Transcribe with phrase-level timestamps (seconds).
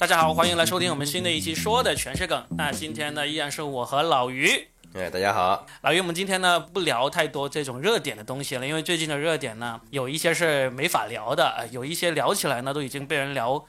[0.00, 2.42] 大家好，欢迎来收听我们新的一期说的全是梗。
[2.56, 4.66] 那今天呢，依然是我和老于。
[4.94, 13.62] 哎，大家好，老于，我们今天呢不聊太多这种热点的东西了，因为最近的热点呢有一些是没法聊的，呃有一些聊起来呢都已经被人聊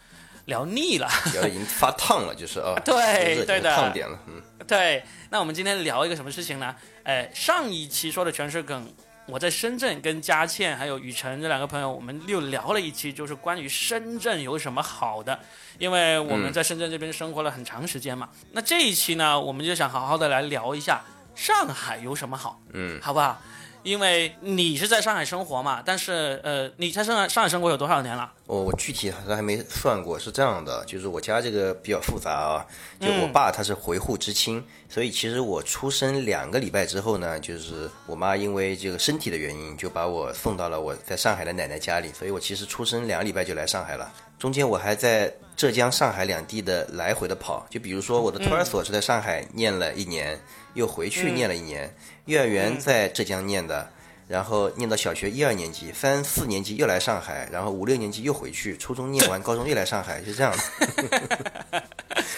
[0.46, 1.10] 聊腻了。
[1.34, 6.74] 聊已经发烫了，就是啊， 对对的烫点了，嗯，对，那我们今天聊一个什么事情呢？
[7.04, 8.90] 哎，上一期说的全是梗，
[9.28, 15.40] 我在深圳跟佳倩还有雨辰这两个朋友，我们又聊了一期，就是关于深圳有什么好的，
[15.78, 18.30] 因为我们在深圳这边生活了很长时间嘛。
[18.52, 21.02] 那这一期呢，我们就想好好的来聊一下
[21.34, 23.42] 上海有什么好，嗯，好不好？
[23.84, 28.32] 因为你是在上海生活嘛，但是呃，你在上海上海生活有多少年了？
[28.46, 32.66] 我我具体好像还没算过，是这样的，就是我家这个比较复杂啊，
[33.00, 50.40] 就我爸他是回沪知青，所以其实我出生两个礼拜之后呢，就是我妈因为这个身体的原因，就把我送到了我在上海的奶奶家里，所以我其实出生两个礼拜就来上海了，中间我还在浙江、上海两地的来回的跑，就比如说我的托儿所是在上海念了一年，
[50.74, 51.94] 又回去念了一年，
[52.26, 53.90] 幼儿园在浙江念的。
[54.28, 61.84] 然后念到小学一二年级，三四年级又来上海，然后五六年级又回去，初中念完，高中又来上海，是这样的。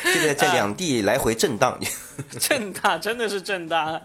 [0.03, 1.80] 就在在两地来回震荡。
[2.40, 4.02] 震荡，真的是震荡。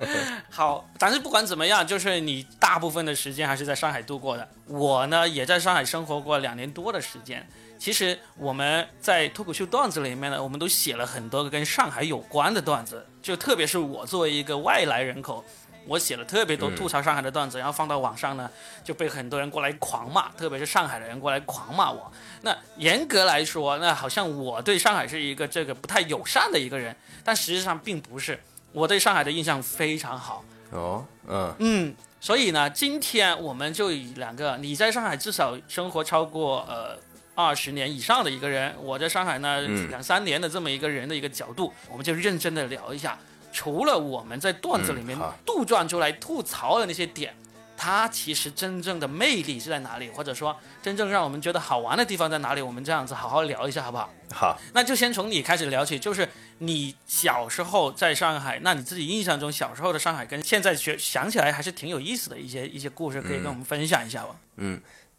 [0.50, 4.46] 好，但是不管怎么样，就是你大部分的时间还是在上海度过的。
[4.66, 7.48] 我呢，也在上海生活过两年多的时间。
[7.78, 15.44] 其实我们在脱口秀段子里面呢，我们都写了很多个跟上海有关的段子，就特别是我作为一个外来人口。
[15.86, 18.50] 我写了特别多吐槽上海的段子，然后放到网上呢，
[18.84, 22.12] 就被很多人过来狂骂，特别是上海的人过来狂骂我。
[22.42, 28.38] 那严格来说，那好像我对上海是一个这个不太友善的一个人，但实际上并不是。
[28.72, 30.44] 我对上海的印象非常好。
[30.72, 36.98] 哦，嗯嗯，所以呢，今天我们就以两个你在上海至少生活超过呃
[37.38, 43.16] 二十年以上的一个人，我在上海呢嗯两三年的这么一个人的一个角度，我们就认真的聊一下。
[43.52, 45.16] 除了我们在段子里面
[45.46, 47.32] 杜撰出来吐槽的那些点，
[47.76, 52.60] 它其实真正的魅力是在哪里，或者说真正让我们觉得好玩的地方在哪里？
[52.60, 54.10] 我们这样子好好聊一下，好不好？
[54.32, 56.28] 好，那就先从你开始聊起，就是
[56.58, 64.34] 你小时候在上海，那你自己印象中小时候的上海跟现在学想起来还是挺有意思的一些一些故事，可以跟我们分享一下吧？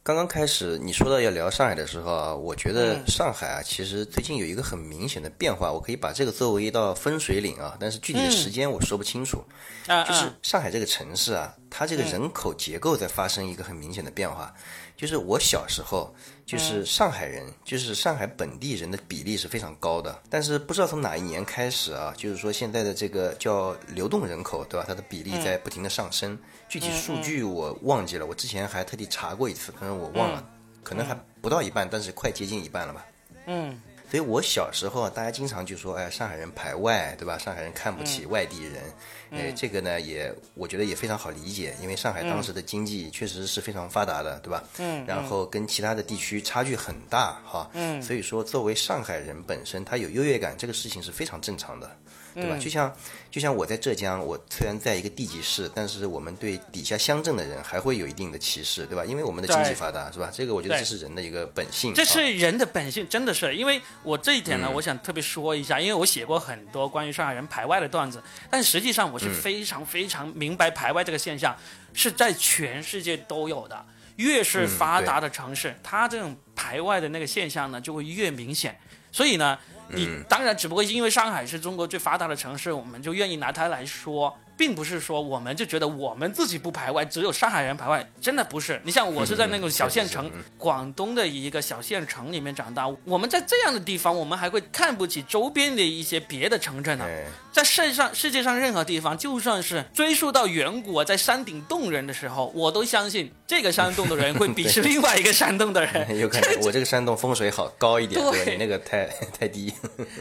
[0.01, 9.43] 刚刚开始你说到要聊上海的时候啊，我觉得嗯上海啊，其实最近有一个很明显的变化，我可以把这个作为一道分水岭啊，但是具体的时间我说不清楚。
[9.87, 14.53] 啊、就是啊上海这个城市啊，它这个人口结构在发生一个很明显的变化。
[14.95, 16.13] 就是我小时候，
[16.45, 20.17] 就是上海人，就是上海本地人的比例是非常高的。
[20.29, 24.85] 但是不知道从哪一年开始啊，就是说现在的这个叫流动人口，对吧？
[24.87, 26.37] 它的比例在不停的上升。
[26.69, 30.47] 具体数据我忘记了，我之前还特地查过一次，可能我忘了，
[30.83, 33.05] 可能还不到一半，但是快接近一半了吧。
[33.47, 33.81] 嗯
[34.11, 37.37] 所以我小时候啊，大家经常就说，哎，上海人排外，对吧？
[37.37, 38.83] 上海人看不起外地人，
[39.29, 44.63] 哎，这个呢也我觉得也非常好理解，因为上海当时的经济确实是非常发达的，对吧？
[44.79, 51.95] 嗯，然后跟其他的地区差距很大，哈，嗯，所以说作为上海人本身，他有优越感，这个事情是非常正常的，
[52.33, 52.57] 对吧？
[52.57, 52.95] 就像
[53.31, 59.03] 就像我在浙江，我虽然在一个地级市，但是我们对底下乡镇的人还会有一定的歧视，对吧？
[59.05, 60.29] 因为我们的经济发达，是吧？
[60.33, 63.55] 这个我觉得这是人的一个本性，这啊是人的本性，真的是。
[63.55, 71.55] 因为我这一嗯点呢，我想特别说一下，因为我写过很多关于上海人排外的段子，但实际上我嗯是非常非常明白排外这个现象
[71.93, 73.85] 是在全世界都有的。
[74.17, 78.77] 越是嗯发达的城市，它这种排外的那个现象呢，就会越明显。
[79.13, 79.57] 所以呢，
[79.89, 80.23] 你嗯。
[80.29, 88.81] 当然只不过因为上海是中国最发达的城市，我们就愿意拿它来说，并不是说我们就觉得我们自己不排外，只有上海人排外，真的不是。
[88.83, 106.05] 你像我是在那种小县城，广东的一个小县城里面长大，我们在这样的地方，我们还会看不起周边的一些别的城镇呢、哎，在世上世界上任何地方，就算是追溯到远古，在山顶洞人的时候，我都相信这个山洞的人会鄙视 另外一个山洞的人。
[106.19, 108.51] 有可能我这个山洞风水好高一点，对？
[108.51, 109.05] 你那个太
[109.39, 109.73] 太低。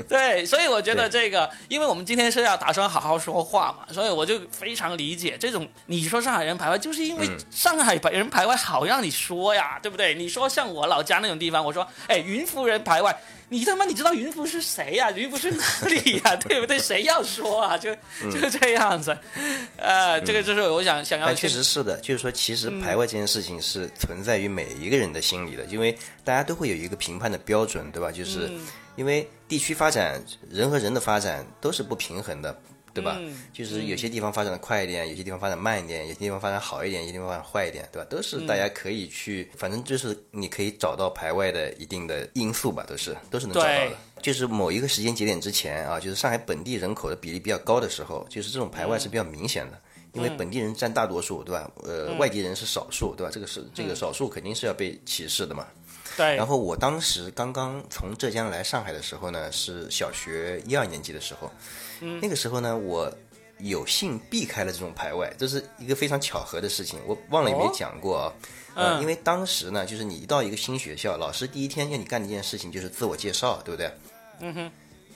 [0.09, 10.15] 对，所以我觉得这个，因为我们今天是要打算好好说话嘛，所以我就非常理解这种你说上海人排外，就是因为上海人排外好让你说呀，对不对？
[10.15, 13.15] 你说像我老家那种地方，我说哎云浮人排外。
[13.51, 16.79] 你他妈你知道云浮是谁呀、 云浮是哪里呀、 对不对？
[16.79, 17.77] 谁要说啊？
[17.79, 17.95] 就
[18.31, 19.17] 就这样子，
[19.77, 28.11] 呃，这个就是我想想要但确实是的，就是说，其实排外这件事情是存在于每一个人的心里的，因为大家都会有一个评判的标准，对吧？
[28.11, 28.51] 就是
[28.97, 32.61] 因为地区发展，人和人的发展都是不平衡的。
[32.99, 33.17] 对对吧？
[33.21, 38.07] 嗯就是有些地方发展的快一点，有些地方发展慢一点，有些地方发展好一点，有些地方发展坏一点，对吧？
[38.11, 43.93] 都是大家可以去，反正就是你可以找到排外的一定的因素吧，都是都是能找到的。
[44.21, 49.81] 就是某一个时间节点之前啊，就是上海本地人口的比例比较高的时候，就是这种排外是比较明显的。
[50.15, 51.71] 因为本地人占大多数，对吧？
[51.85, 53.31] 呃，外地人是少数，对吧？
[53.33, 55.67] 这个是这个少数肯定是要被歧视的嘛。
[56.17, 61.49] 对，然后我当时刚刚从浙江来上海的时候呢，是小学一二年级的时候，
[62.21, 63.13] 那个时候呢，我
[63.59, 66.99] 有幸避开了这种排外，这是一个非常巧合的事情。
[67.07, 68.33] 我忘了有没有讲过啊？
[68.75, 73.91] 呃，嗯因为当时呢，就是你一到一个新学校，老师第一天要你干的一件事情就是自我介绍，对不对？
[74.41, 74.71] 嗯哼。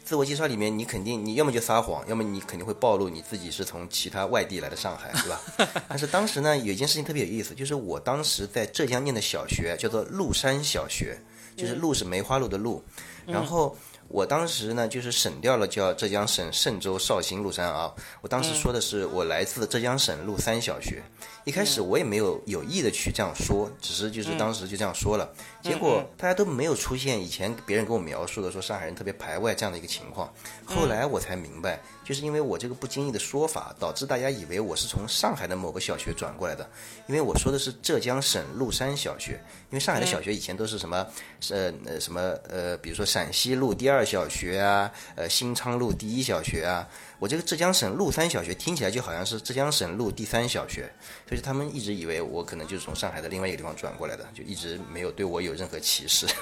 [0.05, 5.41] 自我介绍里面，你肯定你要么就撒谎，要么你肯定会暴露你自己是从其他外地来的上海，对吧？
[5.89, 11.17] 但是当时呢，有一件事情特别有意思，就是我当时在浙江念的小学叫做麓山小学，
[11.57, 12.83] 就是麓是梅花鹿的鹿，
[13.25, 13.77] 然后
[14.13, 21.03] 我当时呢就是省掉了叫浙江省嵊州绍兴麓山啊，我当时说的是我来自浙江省麓山小学，
[21.45, 25.33] 一开始我也没有有意的去这样说，只是就是当时就这样说了，
[25.63, 30.31] 结果大家都没有出现以前别人跟我描述的说上海人特别排外这样的一个情况，
[30.67, 31.81] 后来我才明白，
[32.13, 36.69] 就是因为我这个不经意的说法，导致大家以为我是从上海的某个小学转过来的，
[37.07, 41.07] 因为我说的是浙江省麓山小学，因为上海的小学以前都是什么
[41.49, 42.21] 呃呃什么
[42.51, 46.87] 呃，比如说陕西路第二小学啊，呃新昌路第一小学啊，
[47.19, 50.93] 我这个浙江省麓山小学听起来就好像是浙江省路第三小学，
[51.27, 56.27] 所以他们一直以为我可能就是从上海的另外一个地方转过来的，就一直没有对我有任何歧视。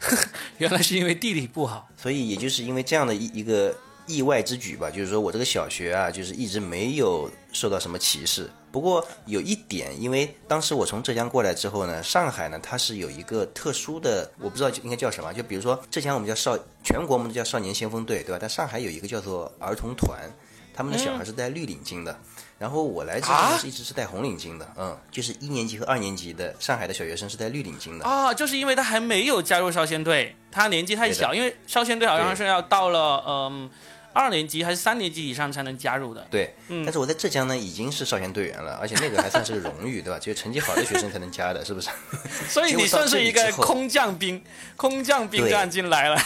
[0.58, 1.88] 原来是因为地理不好。
[1.96, 3.74] 所以也就是因为这样的一一个
[4.06, 8.50] 意外之举吧，就是说我这个小学啊，就是一直没有受到什么歧视。
[8.70, 18.38] 不过有一点，因为当时我从浙江过来之后呢，上海呢它是有一个特殊的，我不知道应该叫什么，就比如说浙江我们叫少，全国我们都叫少年先锋队，对吧？
[18.40, 20.30] 但上海有一个叫做儿童团，
[20.74, 22.16] 他们的小孩是戴绿领巾的。
[22.58, 28.04] 然后我来之前是一直是戴红领巾的，嗯，就是一年级和二年级的上海的小学生是戴绿领巾的。
[28.06, 33.70] 啊，就是因为他还没有加入少先队，他年纪太小，因为少先队好像是要到了嗯
[34.16, 36.26] 二年级还是三年级以上才能加入的。
[36.30, 40.18] 对，但是我在浙江呢已经是少先队员了，而且那个还算是个荣誉，对吧？
[40.18, 41.90] 只有成绩好的学生才能加的，是不是？
[42.48, 44.42] 所以你算是一个空降兵，
[44.74, 46.18] 空降兵这样进来了。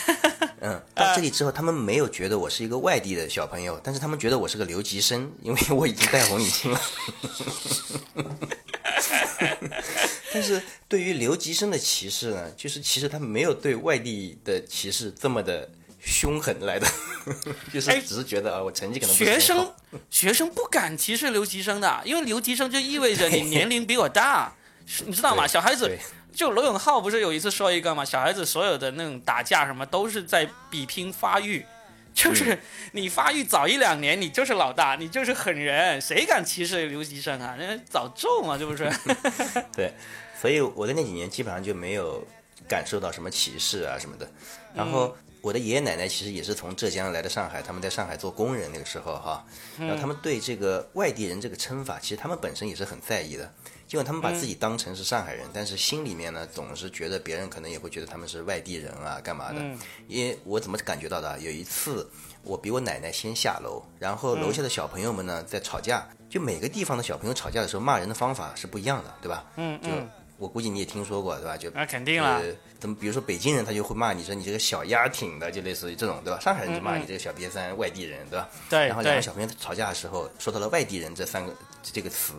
[0.61, 6.81] 嗯， 到这里之后，他们没有觉得我是一个外地的小朋友，但是他们觉得我是个留级生，因为我已经带红领巾了。
[10.33, 15.69] 但是对于留级生的歧视呢，就是其实他们没有对外地的歧视这么的
[16.01, 16.87] 凶狠来的，
[17.73, 19.73] 就是只是觉得啊，我成绩可能学生
[20.11, 24.53] 学生不敢歧视留级生的，因为留级生就意味着你年龄比我大，
[25.07, 25.47] 你知道吗？
[25.47, 25.99] 小孩子
[26.33, 28.05] 就罗永浩不是有一次说一个嘛？
[28.05, 31.65] 小孩子所有的那种打架什么都是在比拼发育。
[32.13, 32.59] 就是
[32.91, 37.55] 你发育早一两年，你就是老大，你就是狠人，谁敢歧视留级生啊？
[37.57, 38.91] 人家早中嘛，是不是？
[39.73, 39.95] 对，
[40.41, 42.27] 所以我在那几年基本上就没有
[42.69, 44.29] 感受到什么歧视啊什么的。
[44.75, 49.45] 然后我的爷爷奶奶其实也是从浙江来的上海，他们在上海做工人那个时候哈，
[49.79, 53.51] 然后他们对这个外地人这个称法，其实他们本身也是很在意的。
[53.87, 59.61] 尽管他们把自己当成是上海人，但是心里面呢，总是觉得别人可能也会觉得他们是外地人啊，干嘛的？
[60.07, 61.39] 因为我怎么感觉到的啊？
[61.39, 62.09] 有一次，
[62.45, 66.07] 我比我奶奶先下楼，然后楼下的小朋友们呢在吵架。
[66.29, 69.45] 就每个地方的小朋友吵架的时候，骂人的方法是不一样的，对吧？
[69.57, 69.89] 嗯就
[70.41, 71.55] 我估计你也听说过，对吧？
[71.55, 76.41] 就那肯定啦呃，怎么比如说北京人他就会骂你说你这个小丫挺的，就类似于这种，对吧？
[76.41, 78.49] 上海人就骂你这个小瘪三，外地人，对吧？
[78.71, 82.33] 对然后两个小朋友吵架的时候，说到了外地人这三个这个词，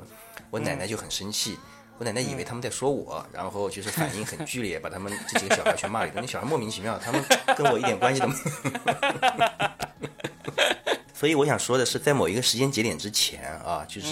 [0.50, 1.58] 我奶奶就很生气。
[2.00, 6.20] 我奶奶以为他们在说我，然后就是反应很剧烈，把他们这几个小孩全骂了一顿。
[6.22, 7.24] 那小孩莫名其妙，他们
[7.56, 8.42] 跟我一点关系都没有。
[11.14, 14.08] 所以我想说的是，在某一个时间节点之前啊，就是。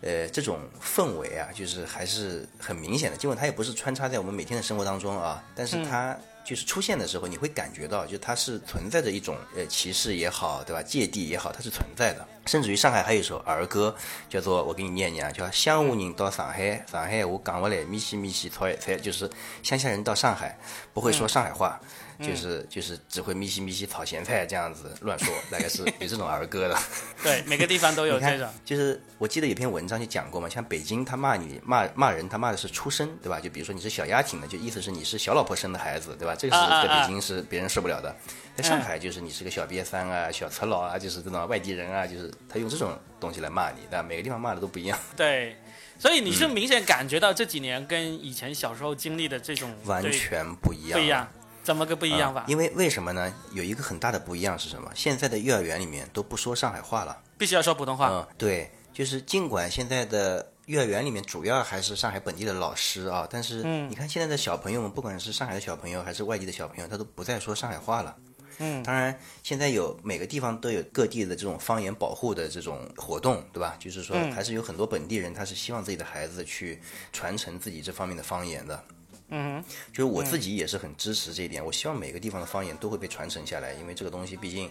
[0.00, 3.16] 呃，这种氛围啊，就是还是很明显的。
[3.16, 10.82] 尽管它也不是穿插在我们每天的生活当中啊，但是它就是出现的时候，你会感觉到，就它是存在着一种呃歧视也好，对吧？
[10.82, 12.26] 芥蒂也好，它是存在的。
[12.46, 13.94] 甚至于上海还有一首儿歌，
[14.30, 19.28] 叫做我给你念念啊，叫《乡下人到上海，上海话讲不来，咪西咪西炒野菜》，就是
[19.62, 20.56] 乡下人到上海
[20.94, 21.78] 不会说上海话。
[22.20, 26.76] 就是就是只会咪西咪西炒咸菜这样子乱说，大概是有这种儿歌的。
[27.22, 28.48] 对，每个地方都有这种。
[28.64, 33.38] 就是我记得有篇文章就讲过嘛，像北京他骂你骂骂人，他骂的是出身，对吧？
[33.38, 36.34] 就比如说你是小丫挺的，就意思是你是小老婆生的孩子，对吧？
[36.34, 38.14] 这个是在北京是别人受不了的，
[38.56, 45.56] 在上海就是你是个小瘪三啊、小赤佬啊，就是这种外地人啊，就是他用这种东西来骂你，但每个地方骂的都不一样， 对，
[45.98, 50.98] 所以你嗯是明显感觉到这几年跟以前小时候经历的这种完全不一样。
[50.98, 51.28] 不一样。
[51.68, 52.46] 怎么个不一样法？
[52.48, 53.30] 因为为什么呢？
[53.52, 54.90] 有一个很大的不一样是什么？
[54.94, 58.08] 现在的幼儿园里面都不说上海话了，必须要说普通话。
[58.08, 68.16] 嗯，对，就是尽管现在的幼儿园里面主要还是上海本地的老师啊，但是你看现在的小朋友们，不管是上海的小朋友还是外地的小朋友，他都不再说上海话了。
[68.60, 73.76] 嗯，当然，现在有每个地方都有各地的这种方言保护的这种活动，对吧？
[73.78, 76.80] 就是说，还是有很多本地人，他是希望自己的孩子去
[77.12, 78.82] 传承自己这方面的方言的。
[79.30, 81.64] 嗯，就是我自己也是很支持这一点。
[81.64, 84.70] 我希望每个地方的方言都会被传承下来，因为这个东西毕竟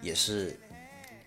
[0.00, 0.58] 也是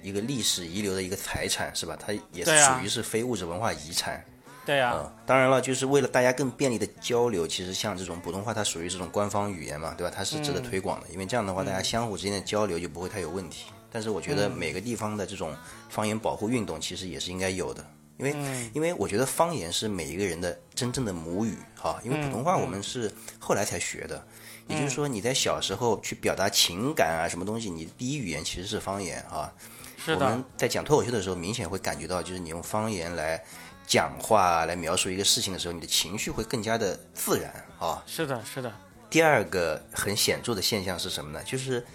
[0.01, 1.97] 一个历史遗留的一个财产，是吧？
[1.99, 4.23] 它也是属于是非物质文化遗产。
[4.65, 10.13] 对呀，当然了，就是为了大家更便利的交流，其实像这种普通话，它属于这种官方语言嘛，对吧？
[10.13, 13.67] 它是值得推广的，因为这样的话，大家相互之间的交流就不会太有问题。
[13.89, 15.55] 但是我觉得每个地方的这种
[15.87, 17.83] 方言保护运动，其实也是应该有的，
[18.17, 18.35] 因为
[18.73, 24.25] 因为我觉得方言是每一个人的真正的母语哈，因为普通话我们是后来才学的，
[24.67, 29.53] 也就是说你在小时候去表达情感啊什么东西，你第一语言其实是方言啊。
[29.97, 30.25] 是的。
[30.25, 33.43] 我们在讲脱口秀的时候，明显会感觉到，就是你用方言来。
[33.87, 38.03] 讲话来描述一个事情的时候，你的情绪会更加的自然啊。
[38.05, 38.69] 是的，是的。
[39.09, 41.41] 第二个很显著的现象是什么呢？
[41.45, 41.85] 就是，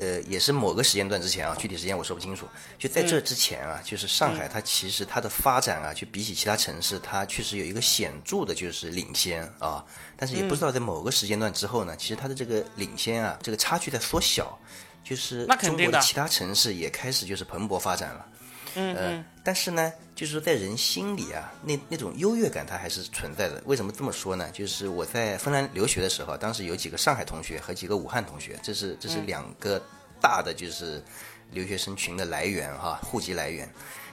[0.00, 2.46] 呃，也是某个时间段之前啊，具体时间我说不清楚。
[2.78, 9.84] 就在这之前啊，就是上海它其实它的发展啊，就比起其他城市，它确实有一个显著的就是领先啊。
[10.16, 14.58] 但是也不知道在某个时间段之后呢，其实它的这个领先啊，这个差距在缩小，
[15.04, 18.26] 就是中国的其他城市也开始就是蓬勃发展了。
[18.74, 23.62] 嗯嗯，但是呢，就是说在人心里啊，那那种优越感它还是存在的。
[23.66, 24.50] 为什么这么说呢？
[24.52, 29.82] 就是我在芬兰留学的时候，当时有几个上海同学和几个武汉同学，这是这是两个
[30.20, 31.02] 大的就是
[31.50, 33.68] 留学生群的来源哈，户籍来源。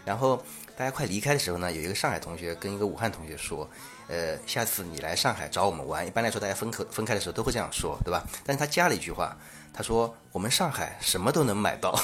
[0.06, 0.42] 然后
[0.76, 3.70] 大家快离开的时候呢，有一个上海同学跟一个武汉同学说，
[4.08, 6.08] 呃，下次你来上海找我们玩。
[6.08, 8.26] 一般来说，大家分开分开的时候都会这样说，对吧？
[8.46, 9.38] 但是他加了一句话。
[9.78, 11.96] 他说：“我们上海什么都能买到，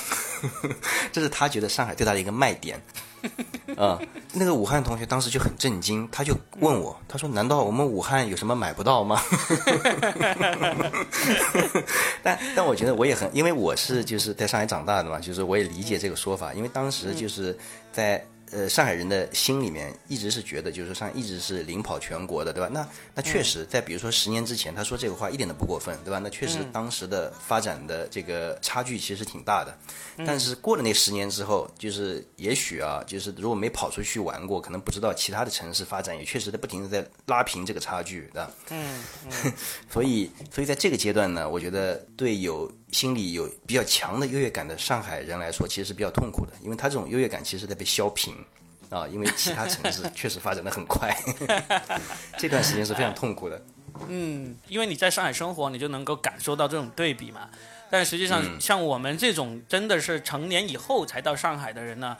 [1.12, 2.80] 这是他觉得上海最大的一个卖点。”
[3.78, 3.98] 啊，
[4.34, 9.20] 那个武汉同学当时就很震惊，他就问我：“他说难道我们武汉有什么买不到吗？”
[12.22, 17.58] 但但我觉得我也很，因为我是就是在上海长大的嘛，就是我也理解这个说法，因为当时就是
[17.92, 18.24] 在。
[18.54, 22.70] 呃，上海人的心里面一直是觉得，就是说上一直是领跑全国的，对吧？
[22.72, 26.20] 那那确实，在比如说十年之前，他说这个话一点都不过分，对吧？
[26.20, 29.76] 那确实当时的发展的这个差距其实挺大的。
[30.26, 38.52] 但是过了那十年之后，就是也许啊，就是如果没跑出去玩过，可能不知道其他的城市发展也确实在不停的在拉平这个差距，对吧？
[38.70, 39.02] 嗯。
[39.90, 48.34] 所以，所以在这个阶段呢，我觉得对有心里有比较强的优越感的上海人来说，其实是比较痛苦的，因为他这种优越感其实在被削平。
[48.90, 51.12] 啊，因为其他城市确实发展的很快，
[52.38, 53.60] 这段时间是非常痛苦的。
[54.08, 57.50] 嗯，因为你在上海生活，你就能够感受到这种对比嘛。
[57.90, 62.16] 但实际上，像我们这种真的是成年以后才到上海的人呢，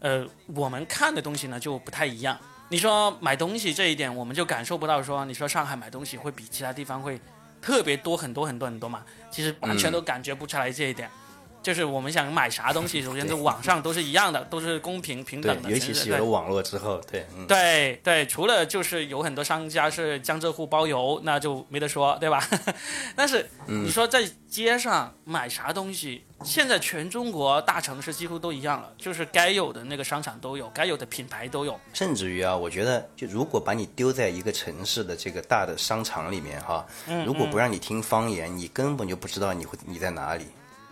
[0.00, 2.36] 呃，我们看的东西呢就不太一样。
[2.70, 7.20] 你说买东西这一点，我们就感受不到说，你说上海买东西会比其他地方会
[7.66, 9.02] 特别多很多很多很多嘛？
[9.28, 11.10] 其实完全都感觉不出来这一点。
[11.66, 15.68] 就是我们想买啥东西， 首先在网上都是一样的，都是公平平等的。
[15.68, 22.40] 尤其是有了网络之后，对，对对，除了就是有很多商家是江浙沪包邮，那就没得说，对吧？
[23.16, 31.76] 但是你说在街上买啥东西，现在全中国大城市几乎都一样了，就是该有的那个商场都有，该有的品牌都有。
[31.92, 36.86] 甚至于啊，我觉得就如果把你丢在一个城市的这个大的商场里面哈，
[37.26, 40.44] 如果不让你听方言，你根本就不知道你会你在哪里。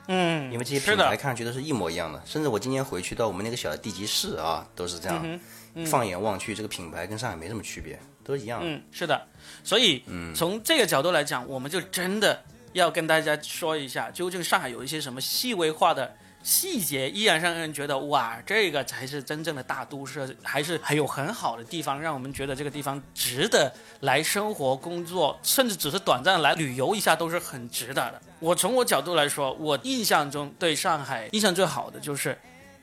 [0.07, 5.41] 嗯，因为这些品牌看上去都是一模一样的，甚至我今年回去到我们那个小的地级市啊，都是这样。
[5.87, 8.61] 放眼望去，这个品牌跟上海没什么区别，都一样。
[8.63, 9.27] 嗯，是的。
[9.63, 12.43] 所以嗯从这个角度来讲，我们就真的
[12.73, 16.15] 要跟大家说一下，究竟上海有一些什么细微化的。
[16.45, 28.21] 细节依然让人觉得哇，这个才是真正的大都市，还是还有很好的地方，让我们觉得这个地方值得来生活、工作，甚至只是短暂来旅游一下都是很值得的。
[28.41, 32.39] 我从我角度来说，我印象中对上海印象最好的就是，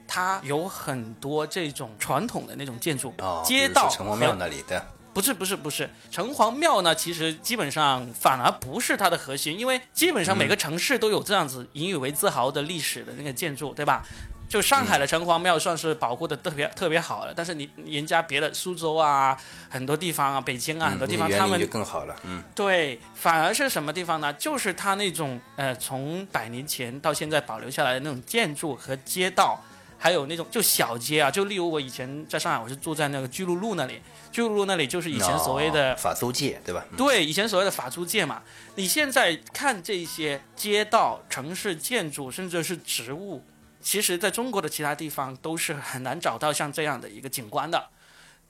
[0.07, 3.13] 它有很多这种传统的那种建筑，
[3.45, 4.83] 街道城隍庙那里的。
[5.13, 14.03] 不是不是不是，城隍庙呢，其实基本上反而不是它的核心，因为基本上每个城市都有这样子引以为自豪的历史的那个建筑，对吧？
[14.47, 19.37] 就上海的城隍庙算是保护的特别特别好了，但是你人家别的苏州啊，
[19.69, 24.31] 很多地方啊，北京啊，很多地方他们就更好了，嗯，对，反而是什么地方呢？
[24.33, 29.61] 就是它那种呃，从百年前到现在保留下来的那种建筑和街道。
[30.03, 36.83] 还有那种就小街啊，就例如我以前在上海，我是住在那个巨鹿路那里，巨鹿路那里就是以前所谓的、哦法租界，对吧？
[36.97, 38.41] 对以前所谓的法租界嘛。
[38.73, 43.43] 你现在看这些街道、城市建筑，甚至是植物，
[43.79, 47.89] 其实在中国的其他地方都是很难找到像这样的一个景观的。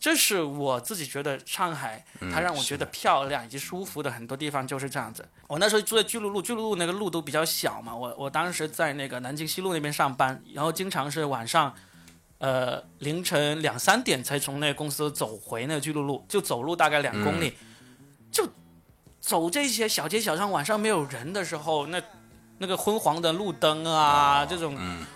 [0.02, 2.04] 这是我自己觉得上海，
[2.34, 5.24] 它让我觉得漂亮以及舒服的很多地方就是这样子。
[5.46, 11.72] 我那时候住在巨鹿路，巨鹿路那个路都比较小嘛，我我当时在那个南京西路那边上班，然后经常是晚上，
[12.40, 17.56] 呃凌晨两三点才从那个公司走回那个巨鹿路，就走路大概两公里，
[18.32, 18.50] 就
[19.20, 22.02] 走这些小街小巷，晚上没有人的时候，那
[22.58, 24.76] 那个昏黄的路灯啊，这种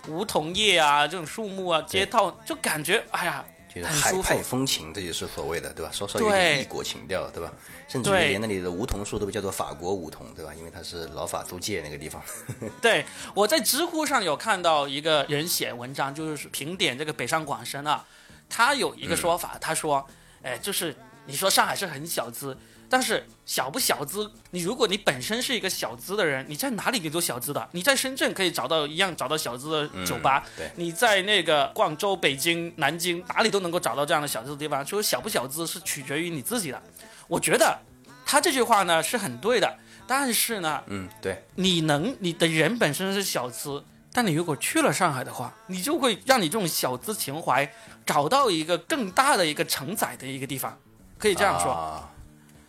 [0.09, 3.43] 梧桐叶啊，这种树木啊，街道就感觉哎呀。
[3.83, 5.91] 海派风情，这就是所谓的，对吧？
[5.91, 7.51] 稍稍有点异国情调，对吧？
[7.87, 10.53] 甚至于连那里的梧桐树都被叫做法国梧桐，对吧？
[10.53, 12.21] 因为它是老法租界那个地方。
[12.81, 18.05] 对，我在知乎上有看到一个人写文章，就是评点这个北上广深啊，
[18.49, 20.07] 他有一个说法，他说，
[20.41, 22.57] 哎，就是你说上海是很小资，
[22.95, 36.81] 但是小不小资，你如果你本身是一个小资的人，你在哪里你都小资的，你在深圳可以找到一样找到小资的酒吧，对你在那个广州、北京、南京哪里都能够找到这样的小资的地方，所以小不小资是取决于你自己的。
[37.27, 37.77] 我觉得
[38.25, 43.83] 他这句话呢是很对的，但是呢，嗯，对，你能你的人本身是小资，
[44.13, 47.69] 但你如果去了上海的话，你就会让你这种小资情怀
[48.05, 50.79] 找到一个更大的一个承载的一个地方，
[51.17, 51.73] 可以这样说。
[51.73, 52.09] 啊、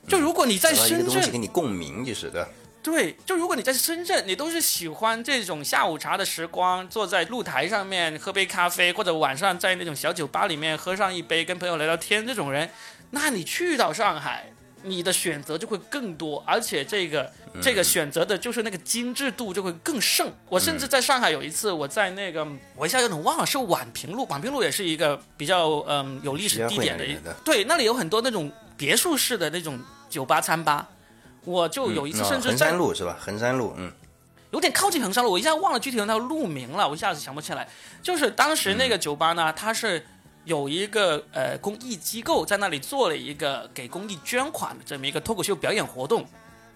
[0.08, 2.48] 就如果你在深圳，东西跟你共鸣，就是的。
[2.82, 12.70] 对，就如果你在深圳，你都是喜欢这种下午茶的时光，坐在露台上面喝杯咖啡，或者晚上在那种小酒吧里面喝上一杯，跟朋友聊聊天，这种人，
[13.10, 14.52] 那你去到上海。
[14.82, 17.28] 你的选择就会更多，而且这个
[17.60, 20.30] 这个选择的就是那个精致度就会更盛。
[20.48, 22.46] 我甚至在上海有一次，我在那个
[22.76, 29.76] 我一下有点忘了是宛平路，宛平路也是一个比较嗯有历史地点的对，那里有很多那种别墅式的那种
[30.16, 30.88] 酒吧餐吧。
[31.44, 33.16] 我就有一次嗯甚至在衡山路是吧？
[33.20, 33.92] 衡山路，嗯，
[34.50, 37.68] 有点靠近衡山路，我一下忘了具体的那个路名了，我一下子想不起来。
[38.02, 40.04] 就是当时那个酒吧呢，它是
[40.44, 46.26] 有一个呃公益机构在那里做了一个给公益捐款的这么一个脱口秀表演活动，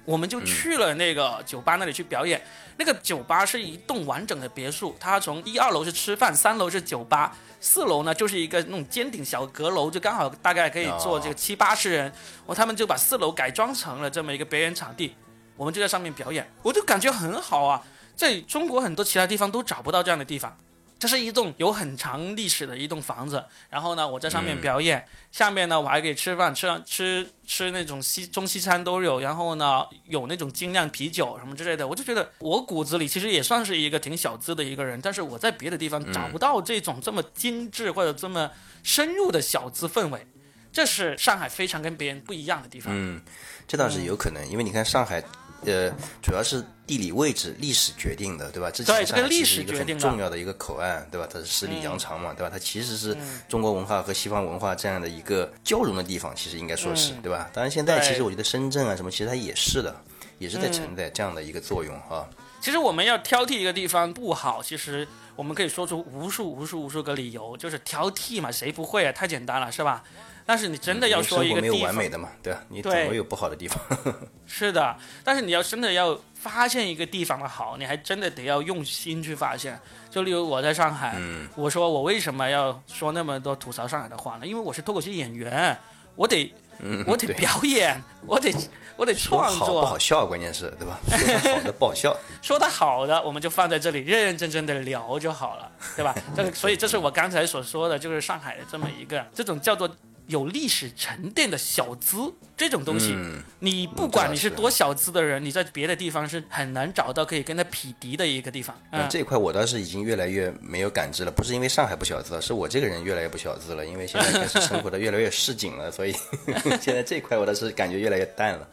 [0.04, 2.40] 我们就去了那个酒吧那里去表演。
[2.76, 12.12] 那个酒吧是一栋完整的别墅，它从一二楼是吃饭，三楼是酒吧，四楼呢就是一个那种尖顶小阁楼，就刚好大概可以坐这个七八十人。
[12.46, 15.14] 我他们就把四楼改装成了这么一个表演场地，
[15.56, 17.82] 我们就在上面表演，我就感觉很好啊。
[18.16, 20.56] 在中国很多其他地方都找不到这样的地方。
[21.00, 38.50] 这是一栋有很长历史的一栋房子，然后呢，我在上面表演，下面呢我还可以吃饭，吃吃吃那种西中西餐都有，然后呢有那种精酿啤酒什么之类的，我就觉得我骨子里其实也算是一个挺小资的一个人，但是我在别的地方找不到这种这么精致或者这么
[38.82, 40.26] 深入的小资氛围，
[40.70, 42.92] 这是上海非常跟别人不一样的地方。
[42.94, 43.22] 嗯，
[43.66, 45.24] 这倒是有可能，因为你看上海，
[45.66, 45.90] 呃，
[46.22, 48.70] 主要是地理位置、历史决定的，对吧？
[48.70, 51.28] 之前对这个上海其历实是一个很重要的一个口岸，对吧？
[51.30, 52.50] 它是十里洋场嘛，对吧？
[52.50, 53.16] 它其实是
[53.48, 57.50] 中国文化和西方文化这样的一个交融的地方，其实应该说是，对吧？
[57.52, 59.94] 当然，现在其实我觉得深圳啊什么，其实它也是的，
[60.38, 62.28] 也是在承载这样的一个作用哈。
[62.60, 69.12] 其实我们要挑剔一个地方不好，其实我们可以说出无数无数无数个理由，就是挑剔嘛，谁不会啊？
[69.12, 70.02] 太简单了，是吧？
[70.50, 72.60] 但是你真的要说一个地方没有个，完美的嘛，对吧？
[72.68, 73.80] 你总对会有不好的地方。
[74.48, 79.78] 是的，但是你要真的要发现一个地方的好，你还真的得要用心去发现。
[80.10, 84.44] 就例如我在上海，嗯我说我为什么要说那么多吐槽上海的话呢？
[84.44, 85.78] 因为我是脱口秀演员，
[86.16, 88.52] 我得嗯我得表演，我得
[88.98, 90.98] 我得创作，好不好笑，关键是对吧？
[91.16, 96.12] 说它好的不好笑， 说的好的，我们就放在这里认认真真的聊就好了，对吧？
[96.34, 99.88] 这个，所以这是我刚才所说的，就是上海的这么一个这种叫做
[100.30, 103.12] 有历史沉淀的小资这种东西。
[103.14, 108.74] 嗯，你不管你是多小资的人，你在别的地方是很难找到可以跟他匹敌的一个地方。
[108.92, 116.14] 嗯，这一块我倒是已经越来越没有感知了，不是因为上海不小资了，是我这个人越来越不小资了，因为现在开始生活的越来越市井了，所以
[116.80, 118.68] 现在这一块我倒是感觉越来越淡了。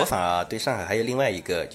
[0.00, 1.66] 我反而对上海还有另外一个，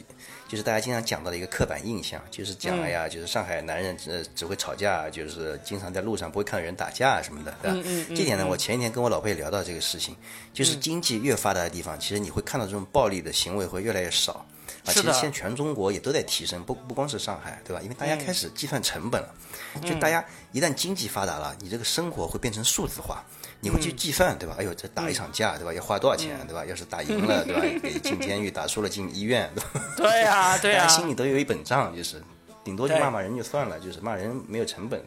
[0.47, 8.05] 就是大家经常讲到的一个刻板印象，就是讲哎呀，就是上海男人只只会吵架，就是经常在路上不会看到人打架什么的，对吧？
[8.09, 10.15] 这点呢，我前一天跟我老婆也聊到这个事情，
[10.53, 14.45] 就是经济越发达的地方，其实你会看到这种暴力的行为会越来越少。
[14.83, 17.81] 啊，其实现在全中国也都在提升，不不光是上海，对吧？
[17.81, 19.33] 因为大家开始计算成本了，
[19.81, 23.23] 就大家一旦经济发达了，你这个生活会变成数字化，
[23.65, 24.55] 你会去计算，对吧？
[24.59, 25.73] 哎呦，这打一场架，对吧？
[25.73, 26.63] 要花多少钱，对吧？
[26.63, 27.61] 要是打赢了，对吧？
[27.81, 29.69] 给 进监狱，打输了进医院，对吧？
[29.97, 32.21] 对呀，对啊 大家，心里都有一本账，就是
[32.63, 35.03] 顶多就骂骂人就算了，就是骂人没有成本，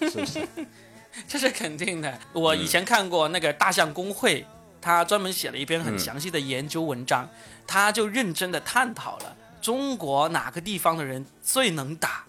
[0.00, 0.46] 是不是？
[1.26, 2.16] 这是肯定的。
[2.32, 4.46] 我以前看过那个大象公会，
[4.80, 7.28] 他专门写了一篇很详细的研究文章，
[7.66, 12.24] 他就认真的探讨了中国哪个地方的人最能打。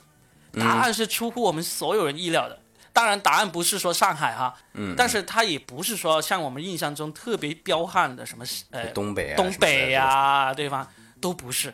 [0.54, 2.58] 答案是出乎我们所有人意料的。
[3.00, 10.86] 当然，答案不是说上海哈，嗯，但是他也不是说像我们印象中特别彪悍的什么呃东北啊，东北呀、呀、对方
[11.22, 11.74] 都不是，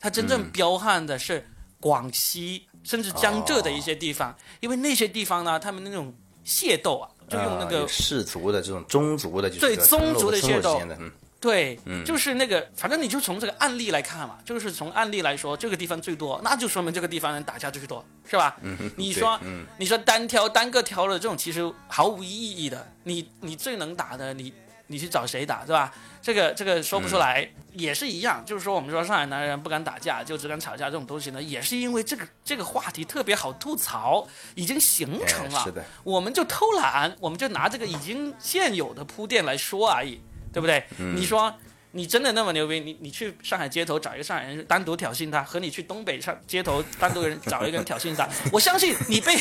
[0.00, 1.46] 他真正彪悍的是
[1.78, 6.14] 广西、甚至江浙的一些地方，因为那些地方呢，他们那种
[6.46, 18.56] 械斗啊，就用那个、氏族的这种宗族的，就是对宗族的械斗之对，就是那个，反正你就从这个案例来看嘛，就是从案例来说，这个地方最多，那就说明这个地方人打架最多，是吧？
[18.96, 22.92] 你说，嗯你说单挑单个挑的这种，其实毫无意义的。
[23.04, 24.52] 你你最能打的，你
[24.88, 25.94] 你去找谁打，是吧？
[26.20, 28.44] 这个这个说不出来，嗯也是一样。
[28.44, 35.60] 就是说，我们说上海男人不敢打架，就只敢吵架这种东西呢，也是因为这个这个话题特别好吐槽，已经形成了。
[35.60, 40.20] 哎是的，我们就偷懒，我们就拿这个已经现有的铺垫来说而已，
[40.52, 40.82] 对不对？
[40.98, 41.52] 嗯你说
[41.92, 42.80] 你真的那么牛逼？
[42.80, 49.34] 你你去上海街头找一个上海人单独挑衅他，和你去东北上街头单独人找一个人挑衅他， 我相信你被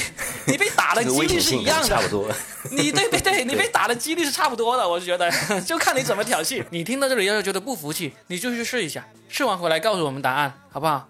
[0.46, 2.08] 你被打的几率是一样的差不。
[2.08, 2.32] 多。
[2.72, 5.30] 你对对对，你被打的几率是差不多的，我就觉得，
[5.62, 6.64] 就看你怎么挑衅。
[6.72, 11.08] 你听到这里要是觉得不服气，你就去试一下，试完回来告诉我们答案，好不好？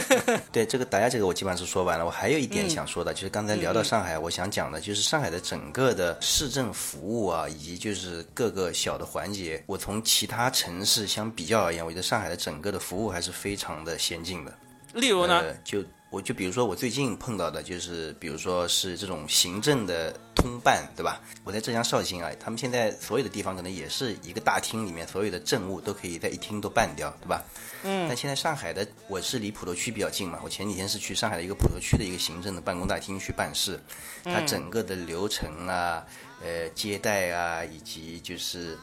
[0.52, 14.52] 对这个打架这个我基本上是说完了，我还有一嗯点想说的，就是刚才聊到上海，我想讲的就是上海的整个的市政服务啊，以及就是各个小的环节，我从其他城市相比较而言，我觉得上海的整个的服务还是非常的先进的。
[14.92, 21.20] 例如呢，呃，就我就比如说我最近碰到的，就是比如说是这种行政的通办，对吧？
[21.42, 27.42] 我在浙江绍兴啊，他们现在所有的地方可能也是一个大厅里面，所有的政务都可以在一厅都办掉，对吧？
[27.82, 28.06] 嗯。
[28.06, 33.80] 但现在上海的，我是离普陀区比较近嘛，我前几天是去上海的一个普陀区的一个行政的办公大厅去办事，
[34.22, 36.06] 它整个的流程啊，
[36.42, 38.78] 呃，接待啊，以及就是。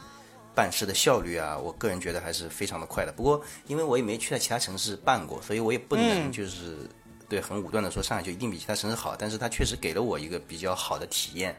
[0.53, 3.13] 办事的效率啊，我个人觉得还是非常的快的。
[3.15, 6.77] 不过，因为我也没去在其他城市办过，所以我也不能就是、
[7.31, 9.15] 对很武断的说上海就一定比其他城市好。
[9.17, 11.55] 但是它确实给了我一个比较好的体验。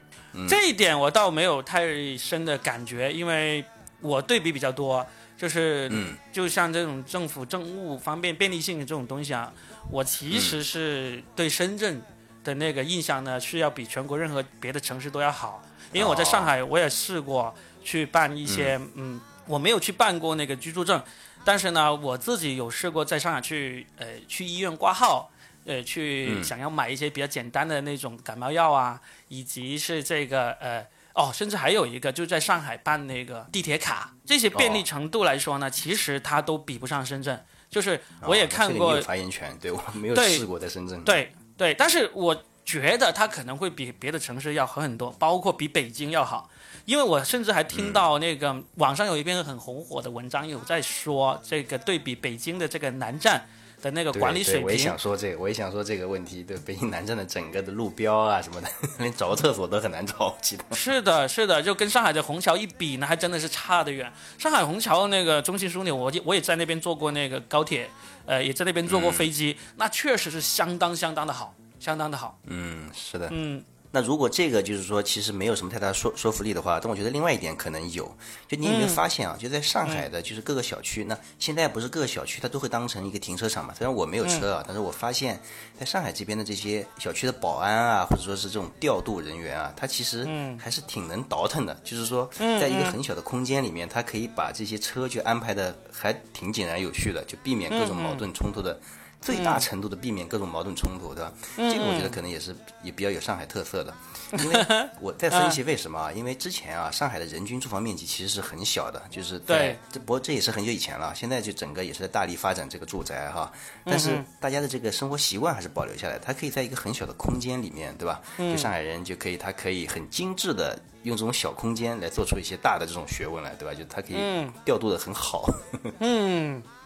[0.46, 1.86] 这一点我倒没有太
[2.18, 3.64] 深的感觉，因为
[4.00, 5.06] 我对比比较多，
[5.38, 9.50] 就是，嗯就像这种政府政务方便便利性的这种东西啊，
[9.90, 12.02] 我其实是对深圳
[12.44, 21.02] 的那个印象呢是要比全国任何别的城市都要好，因为我在上海我也试过去办一些，嗯我没有去办过那个居住证，
[21.44, 25.28] 但是呢，我自己有试过在上海去呃去医院挂号。
[25.64, 37.44] 呃，去想要买一些比较简单的那种感冒药啊，以及是这个呃哦，甚至还有一个就在上海办那个地铁卡，这些便利程度来说呢，其实它都比不上深圳。
[37.68, 41.02] 就是我也啊看过发言权，对我没有试过在深圳。
[41.04, 46.50] 对对，但是我觉得它可能会比别的城市要好很多，包括比北京要好。
[46.84, 53.46] 因为我甚至还听到那个网上有一篇很红火的文章，有在说这个对比北京的这个南站
[53.82, 56.42] 的那个管理水平我也平想说这个，我也想说这个问题。
[56.42, 58.68] 对，北京南站的整个的路标啊什么的，
[59.00, 60.64] 连找个厕所都很难找，我记得。
[60.74, 64.10] 是的，是的，就跟上海的虹桥一比呢，还真的是差得远。
[64.38, 67.90] 上海虹桥那个中心枢纽，我也我也在那边坐过那个高铁，
[68.24, 72.38] 呃，也在那边坐过飞机，那确实是相当相当的好，相当的好。
[72.46, 73.28] 嗯，是的。
[73.32, 73.62] 嗯，
[73.94, 78.10] 那如果这个就是说，其实没有什么太大说说服力的话，但我觉得另外一点可能有，
[78.48, 79.36] 就你有没有发现啊？
[79.38, 83.74] 就在上海的，就是各个小区，那现在不是各个小区它都会当成一个停车场嘛？
[83.76, 85.38] 虽然我没有车啊，但是我发现，
[85.78, 90.26] 在上海这边的这些小区的保安啊，或者说是这种调度人员啊，他其实
[90.58, 91.78] 还是挺能倒腾的。
[91.84, 98.80] 就是说，在一个很小的空间里面，他可以把这些车就安排的还挺井然有序的，就避免各种矛盾冲突的。
[99.22, 101.32] 最大程度的避免各种矛盾冲突，对吧？
[101.56, 103.94] 这个我觉得可能也是也比较有上海特色的，
[104.42, 104.66] 因为
[105.00, 106.12] 我在分析为什么啊？
[106.12, 113.50] 因为之前啊，上海的人均住房面积其实是很小的，就是对这不过这也是很久以前了，现在就整个也是在大力发展这个住宅哈。
[113.84, 118.20] 但是大家的这个生活习惯还是保留下来，它可以在一个很小的空间里面，对吧？
[118.38, 123.72] 就上海人就可以，他可以很精致的用这种小空间来做出一些大的这种学问来，对吧？
[123.72, 124.16] 就他可以
[124.64, 125.48] 调度的很好。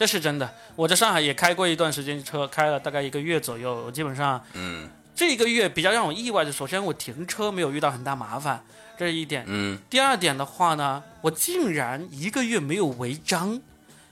[0.00, 0.50] 这是真的。
[0.76, 3.84] 我在上海也开过一段时间车，开了大概一个月左右。
[3.84, 8.64] 我基本上，嗯，这一个月比较让我意外的，首先我停车没有遇到很大麻烦，
[8.96, 9.44] 这是一点。
[9.46, 13.60] 嗯，第二点的话呢，我竟然一个月没有违章。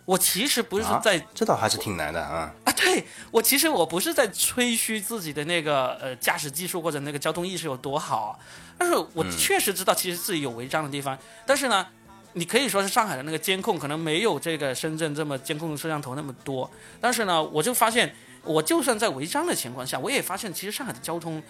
[0.04, 2.52] 我其实不是啊在这倒还是挺难的啊。
[2.64, 8.38] 啊，对我其实我不是在吹嘘自己的那个呃驾驶技术或者那个交通意识有多好，
[8.76, 11.86] 但是我确实知道其实自己有违章的地方，但是呢，
[12.34, 18.14] 你可以说是上海的那个监控可能没有这个深圳这么监控摄像头那么多，但是呢，我就发现
[18.44, 21.42] 我就算在违章的情况下，我也发现其实上海的交通，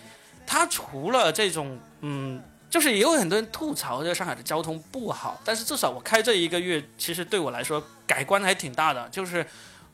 [0.46, 2.42] 它除了这种嗯。
[2.70, 9.08] 就是也有很多人吐槽这上海的交通不好，但是至少我开这一个月，其实对我来说改观还挺大的。
[9.08, 9.42] 就是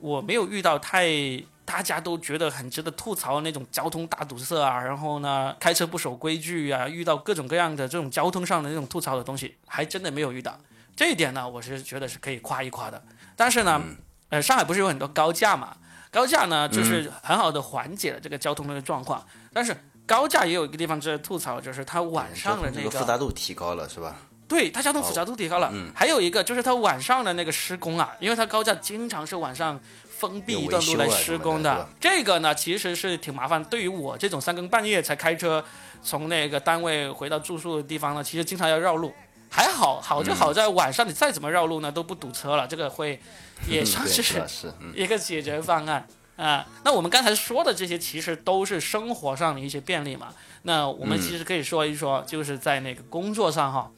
[0.01, 1.09] 我没有遇到太
[1.64, 10.59] 大家都觉得很值得吐槽的那种交通大堵塞啊，然后呢开车不守规矩啊，遇到各种各样的这种交通上的那种吐槽的东西，还真的没有遇到。
[10.96, 13.02] 这一点呢，我是觉得是可以夸一夸的。
[13.37, 13.83] 但是呢，
[14.28, 15.76] 呃，上海不是有很多高架嘛？
[16.11, 19.76] 高架呢，就是很好的缓解了这个交通的状况，但是。
[20.07, 24.14] 高架也有一个地方值得吐槽，就是它晚上的那个复杂度提高了，是吧？
[24.46, 25.70] 对，它交通复杂度提高了。
[25.72, 25.90] 嗯。
[25.96, 31.88] 还有一个就是它晚上的那个施工啊，因为它高架经常是晚上封闭一段路来施工的。
[31.98, 33.64] 这个呢，其实是挺麻烦。
[33.64, 35.64] 对于我这种三更半夜才开车
[36.02, 39.11] 从那个单位回到住宿的地方呢，其实经常要绕路。
[39.55, 42.67] 还好，好就好在晚上你再怎么绕路呢，都不堵车了。
[42.67, 43.21] 这个会
[43.69, 44.43] 也算是
[44.97, 46.05] 一个解决方案。
[46.37, 50.35] 啊，那我们刚才说的这些其实都是生活上的一些便利嘛。
[50.62, 53.88] 那我们其实可以说一说，就是在那个工作上哈，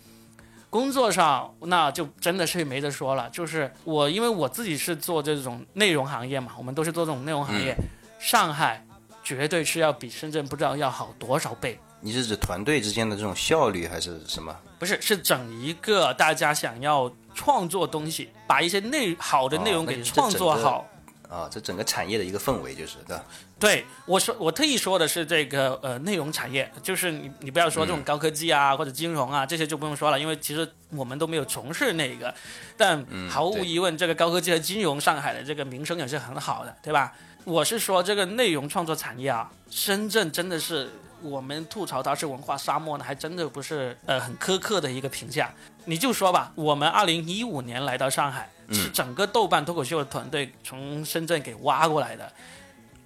[0.69, 3.31] 工作上那就真的是没得说了。
[3.31, 7.75] 就是我因为我自己是做这种内容行业嘛，我们都是做这种内容行业，
[8.19, 8.85] 上海
[9.25, 11.81] 绝对是要比深圳不知道要好多少倍。
[12.01, 14.55] 你是指团队之间的这种效率还是什么？
[14.79, 20.87] 不是，是整一个大家想要创作东西，把一些内好的内容给创作好。
[21.29, 23.25] 啊，这整个产业的一个氛围就是，对吧？
[23.59, 32.33] 对，我说我特意说的是这个呃内容产业，就是你你不要说这种高科技啊或者金融啊这些就不用说了，因为其实我们都没有从事那个，
[32.77, 37.13] 但毫无疑问，这个高科技和金融上海的这个名声也是很好的，对吧？
[37.43, 40.89] 我是说这个内容创作产业啊，深圳真的是
[41.31, 45.53] 我们吐槽它是文化沙漠呢，还真的不是呃很苛刻的一个评价。
[45.85, 48.49] 你就说吧，我们二零一五年来到上海。
[48.73, 52.33] 是整个豆瓣脱口秀的团队从深圳给挖过来的，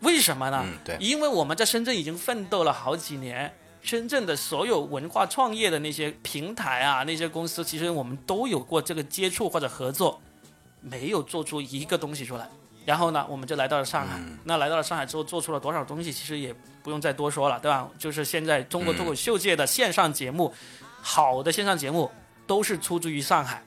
[0.01, 0.65] 为什么呢？
[0.83, 3.53] 对，因为我们在深圳已经奋斗了好几年，
[3.83, 10.19] 深圳的所有文化创业的那些平台啊，那些公司，其实我们都有过这个接触或者合作，
[10.81, 12.49] 没有做出一个东西出来。
[12.91, 14.21] 然后呢，我们就来到了上海。
[14.43, 17.89] 那来到了上海之后，做出了多少东西，其实也不用再多说了，对吧？
[17.97, 20.53] 就是现在中国脱口秀界的线上节目，
[21.01, 22.11] 好的线上节目
[22.49, 23.63] 都是出自于上海。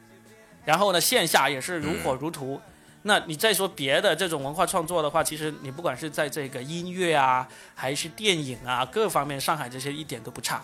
[0.65, 2.59] 然后呢，线下也是如火如荼。
[3.03, 10.61] 那你再说别的这种文化创作的话，其实你不管是在这个音乐啊，还是电影啊，各方面，上海这些一点都不差，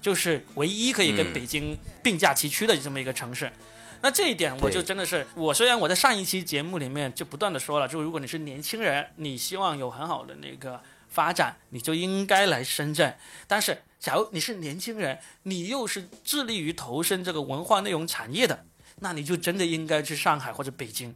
[0.00, 3.48] 就是唯一可以跟北京并驾齐驱的这么一个城市。
[4.02, 13.16] 那这一点我就真的是，我虽然我在上一期节目里面就不断的说了，就如果你是年轻人，你希望有很好的那个发展，你就应该来深圳。
[13.46, 18.64] 但是，假如你是年轻人，你又是致力于投身这个文化内容产业的。
[19.02, 21.14] 那你就真的应该去上海或者北京，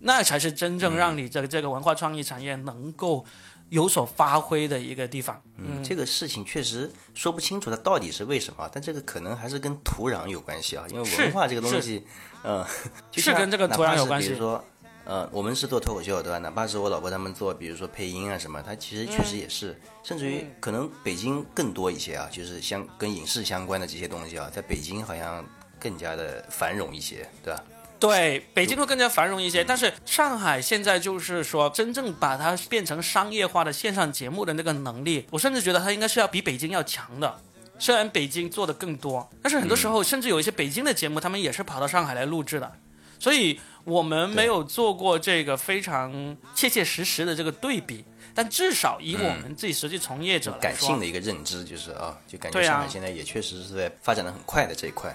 [0.00, 3.26] 那才是真正让你这个这个文化创意产业能够
[3.70, 5.42] 有所发挥的一个地方。
[5.56, 10.84] 嗯，这个事情确实说不清楚它到底是为什么，但这个可能还是跟土壤有关系啊。
[10.90, 12.04] 因为文化这个东西，
[12.44, 12.64] 嗯，
[13.12, 14.28] 是跟这个土壤有关系。
[14.28, 14.64] 比如说，
[15.04, 16.38] 呃，我们是做脱口秀对吧？
[16.38, 25.44] 哪怕是我老婆他们做，比如说配音啊什么，它其实确实也是，甚至于可能北京更多一些啊，就是相跟影视相关的这些东西啊，在北京好像。
[25.82, 27.64] 更加的繁荣一些，对吧？
[28.00, 37.38] 对，北京会更加繁荣一些，但是上海现在就是说，真正把它变成商业化的线上节目的那个能力，我甚至觉得它应该是要比北京要强的。
[37.78, 42.72] 虽然北京做的更多，但是很多时候，甚至有一些北京的节目，他们也是跑到上海来录制的。
[43.18, 48.02] 所以我们没有做过这个非常切切实实的这个对比，
[48.34, 55.14] 但至少以我们自己实际从业者感性的一个认知，就是啊，就感觉上海现在也确实是在发展的很快的这一块。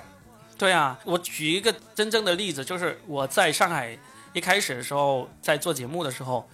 [0.57, 3.97] 对啊，我举一个真正的例子，就是我在上海
[4.31, 6.49] 一开始的时候在做节目的时候，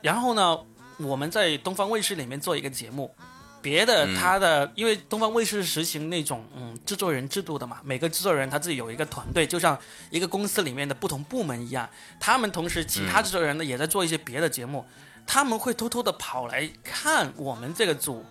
[0.00, 0.58] 然后呢，
[0.98, 3.14] 我们在东方卫视里面做一个节目，
[3.60, 9.78] 别的他的，因为东方卫视实行那种嗯制作人制度的嘛，每个制作人他自己有一个团队，就像
[10.10, 14.84] 一个公司里面的不同部门一样，他们同时其他制作人呢也在做一些别的节目，
[15.24, 18.24] 他们会偷偷的跑来看我们这个组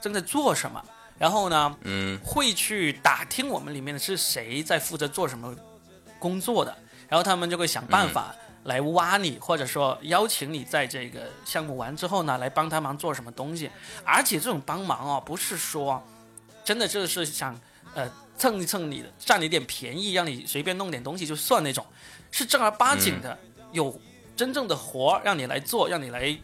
[0.00, 0.82] 正在做什么。
[1.20, 5.54] 然后呢，嗯，会去打听我们里面的是谁在负责做什么
[6.18, 6.74] 工作的，
[7.10, 13.70] 然后他们就会想办法来挖你，或者说邀请你在这个项目完之后呢，来帮他忙做什么东西。
[14.02, 16.02] 而且这种帮忙哦，不是说
[16.64, 17.54] 真的就是想
[17.94, 21.84] 呃蹭一蹭你的，占你点便宜，让你随便弄点东西就算那种，
[22.30, 23.38] 是正儿八经的
[23.72, 24.00] 有
[24.34, 26.34] 真正的活让你来做，让你来，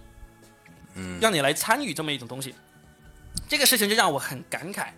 [0.97, 2.55] 嗯，让你来参与这么一种东西。
[3.49, 4.89] 这个事情就让我很感慨，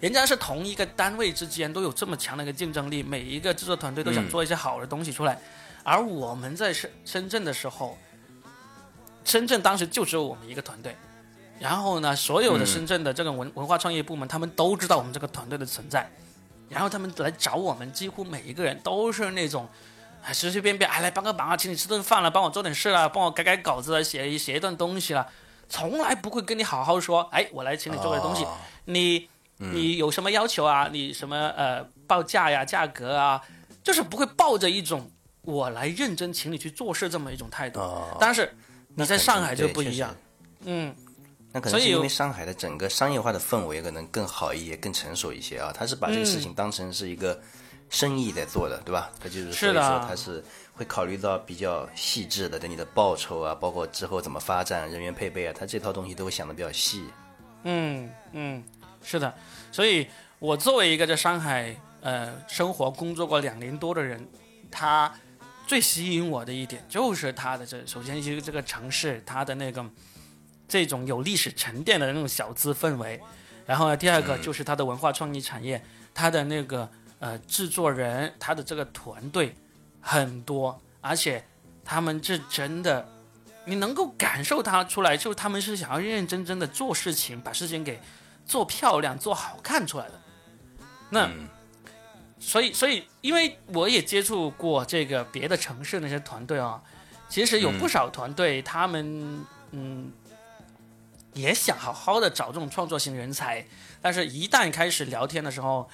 [0.00, 5.38] 人家是同一个单位之间都有这么强的一个竞争力，每一个制作团队都想做一些好的东西出来，
[5.82, 7.98] 而我们在深深圳的时候，
[9.24, 10.96] 深圳当时就只有我们一个团队，
[11.58, 16.10] 然后呢，所有的深圳的这个文文化创业部门，他们都知道我们这个团队的存在，
[16.68, 19.68] 然后他们来找我们，几乎每一个人都是那种。
[20.34, 25.26] 随随便便，哎，来帮个忙啊，请你吃顿饭了，帮我做点事了，帮我改改稿子了，写写一段东西了，
[25.70, 28.44] 从来不会跟你好好说，哎，我来请你做个东西，
[28.84, 30.90] 你你有什么要求啊？
[30.92, 33.40] 你什么呃报价呀、价格啊，
[33.82, 35.10] 就是不会抱着一种
[35.42, 37.80] 我来认真请你去做事这么一种态度。
[38.20, 38.52] 但是
[38.94, 40.14] 你在上海就不一样，
[40.64, 40.94] 嗯，
[41.52, 47.40] 那可能是因为上海的整个商业化的氛围可能更好一些、更成熟一些啊，他是把这个事情当成是一个。
[47.92, 49.10] 生意在做的，对吧？
[49.18, 50.40] 他就是所以说他是
[50.80, 57.04] 会考虑到比较细致的，对你的报酬啊，包括之后怎么发展、人员配备啊，他这套东西都会想的比较细。
[57.64, 58.64] 嗯嗯，
[59.02, 59.34] 是的。
[59.70, 60.06] 所以
[60.38, 64.26] 我作为一个在上海呃生活工作过两年多的人，
[64.70, 65.12] 他
[65.66, 69.84] 最吸引我的一点就是他的这首先一个这个城市，它的那个
[70.66, 73.20] 这种有历史沉淀的那种小资氛围，
[73.66, 76.88] 然后呢，第二个就是它的文化创意产业，它的那个。
[77.20, 79.54] 呃，制作人他的这个团队
[80.00, 81.44] 很多，而且
[81.84, 83.06] 他们这真的，
[83.66, 88.00] 你能够感受他出来，就是他们是想要认认真真的做事情，把事情给
[88.46, 90.20] 做漂亮、做好看出来的。
[91.10, 91.28] 那，
[92.38, 96.82] 所以，所以，因为我也接触过这个别的城市那些团队啊，
[97.28, 100.10] 其实有不少团队，他们嗯，
[101.34, 103.66] 也想好好的找这种创作型人才，
[104.00, 105.88] 但是一旦开始聊天的时候。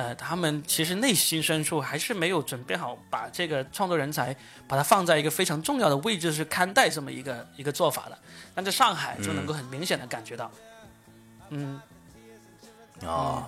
[0.00, 4.34] 呃，他们其实内心深处还是没有准备好把这个创作人才
[4.66, 8.16] 把它放在一个非常重要的位置去看待这么一个一个做法的。
[8.54, 10.50] 但在上海就能够很明显的感觉到，
[11.50, 11.78] 嗯，
[13.02, 13.44] 哦，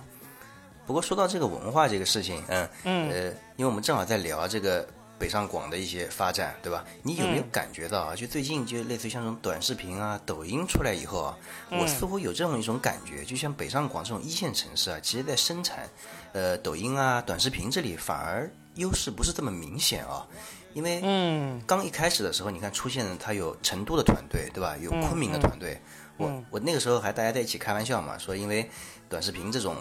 [0.85, 4.87] 不过说到这个文化这个事情，嗯嗯，呃，因为我们正好在聊这个。
[5.23, 6.83] 北上广的一些发展，对吧？
[7.01, 8.13] 你有没有感觉到啊？
[8.13, 11.37] 就最近就类似于像这种短视频啊、抖音出来以后啊，
[11.71, 15.89] 我似乎有这么一种感觉，就像北上广这种一线城市啊，其实在生产，
[16.33, 20.27] 呃，抖音啊、短视频这里反而优势不是这么明显啊。
[20.73, 24.75] 因为嗯，刚一开始的时候，你看出现了它有成都的团队，对吧？
[24.81, 25.79] 有昆明的团队。
[26.17, 28.69] 我我那个时候还大家在一起开玩笑嘛，说因为
[29.07, 29.73] 短视频这种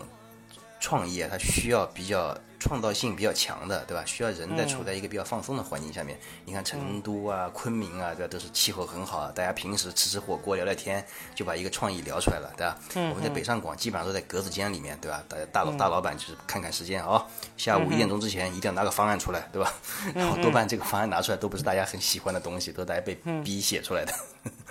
[0.79, 2.33] 创意啊，它需要比较。
[2.63, 4.05] 创造性比较强的，对吧？
[4.07, 6.17] 需要人在处在一个比较放松的环境下面。
[6.45, 8.31] 你看成都啊、昆明啊，对吧？
[8.31, 12.79] 都是气候很好啊，大家平时吃吃火锅、聊聊天，就把一个创意聊出来了，对吧？
[13.11, 15.23] 我们在北上广基本上都在格子间里面，对吧？
[15.29, 19.75] 大家大老大老板就是看看时间啊，下午一点钟之前一定要拿个方案出来，对吧？
[20.15, 24.13] 然后多半这个方案拿出来都不是大家很喜欢的东西，都是大家被逼写出来的。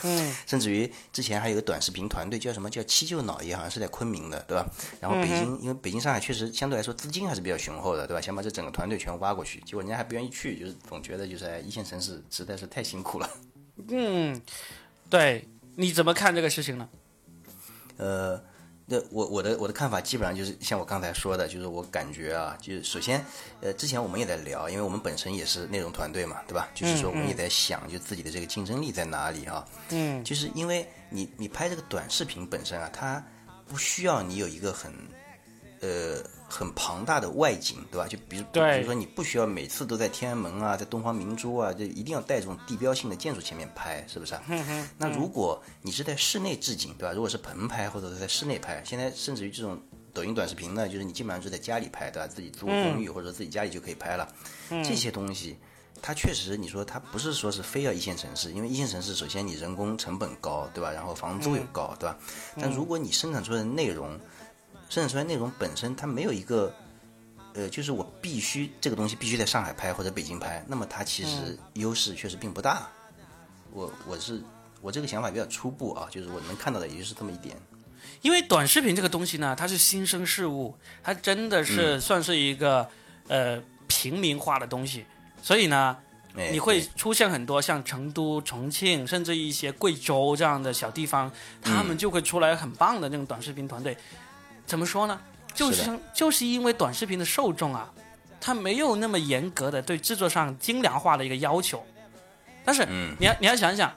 [0.03, 4.65] 嗯， 甚至于之前还有个短视频团队叫什么叫七舅脑爷，好像是在昆明的，对吧？
[4.99, 8.21] 然后北京，因为北京、上海确实相对来说资金还是比较雄厚的，对吧？
[8.21, 13.29] 想把这整个团队全挖过去，结果人家还不愿意去，就是总觉得就是在一线城市实在是太辛苦了。
[13.89, 14.41] 嗯，
[15.09, 16.89] 对，你怎么看这个事情呢？
[17.97, 18.41] 呃。
[18.87, 23.23] 那我我的我的看法基本上就是像我刚才说的，就是我感觉啊，就是首先，
[23.61, 26.67] 呃，之前我们也在聊，因为我们本身也是内容团队嘛，对吧？
[26.75, 29.65] 就是说我们也在想，就自己的这个竞争力在哪里啊？
[29.91, 33.23] 嗯，就是因为你你拍这个短视频本身啊，它
[33.65, 34.91] 不需要你有一个很，
[35.79, 36.21] 呃。
[36.51, 38.05] 很庞大的外景，对吧？
[38.05, 44.37] 就比如，比如说你不需要每次都在天安门啊，在东方明珠啊，就一定要带这种地标性的建筑前面拍，是不是？
[44.97, 47.13] 那如果你是在室内置景，对吧？
[47.13, 49.81] 如果是棚拍或者是在室内拍，现在甚至于这种
[50.13, 52.27] 抖音短视频呢，就是你基本上是在家里拍，对吧？
[52.27, 54.27] 自己租公寓或者自己家里就可以拍了。
[54.83, 55.57] 这些东西，
[56.01, 60.91] 它确实，你说它不是说是非要一线城市，因为一线城市首先你人工成本高，对吧？
[60.91, 62.17] 然后房租又高，对吧？
[62.59, 64.19] 但如果你生产出来的内容，
[64.91, 66.75] 生产出来内容本身，它没有一个，
[67.53, 72.89] 呃，就是我必须这个东西必须在上海拍或者北京拍，那么它其实优势确实并不大。
[73.71, 74.43] 我我是
[74.81, 77.55] 我这个想法比较初步啊，就是我能看到的也就是这么一点。
[78.21, 82.85] 因为短视频这个东西呢，它是新生事物，它真的是算是一个
[83.29, 85.05] 呃平民化的东西，
[85.41, 85.97] 所以呢，
[86.51, 93.95] 你会出现很多像成都、重庆，甚至一些贵州这样的小地方，他们就会出来很棒的那种短视频团队。
[94.71, 95.19] 怎么说呢？
[95.53, 97.91] 就是就是因为短视频的受众啊，
[98.39, 101.85] 它没有那么严格的对制作上精良化的一个要求。
[102.63, 102.87] 但是，
[103.19, 103.93] 你要你要想想，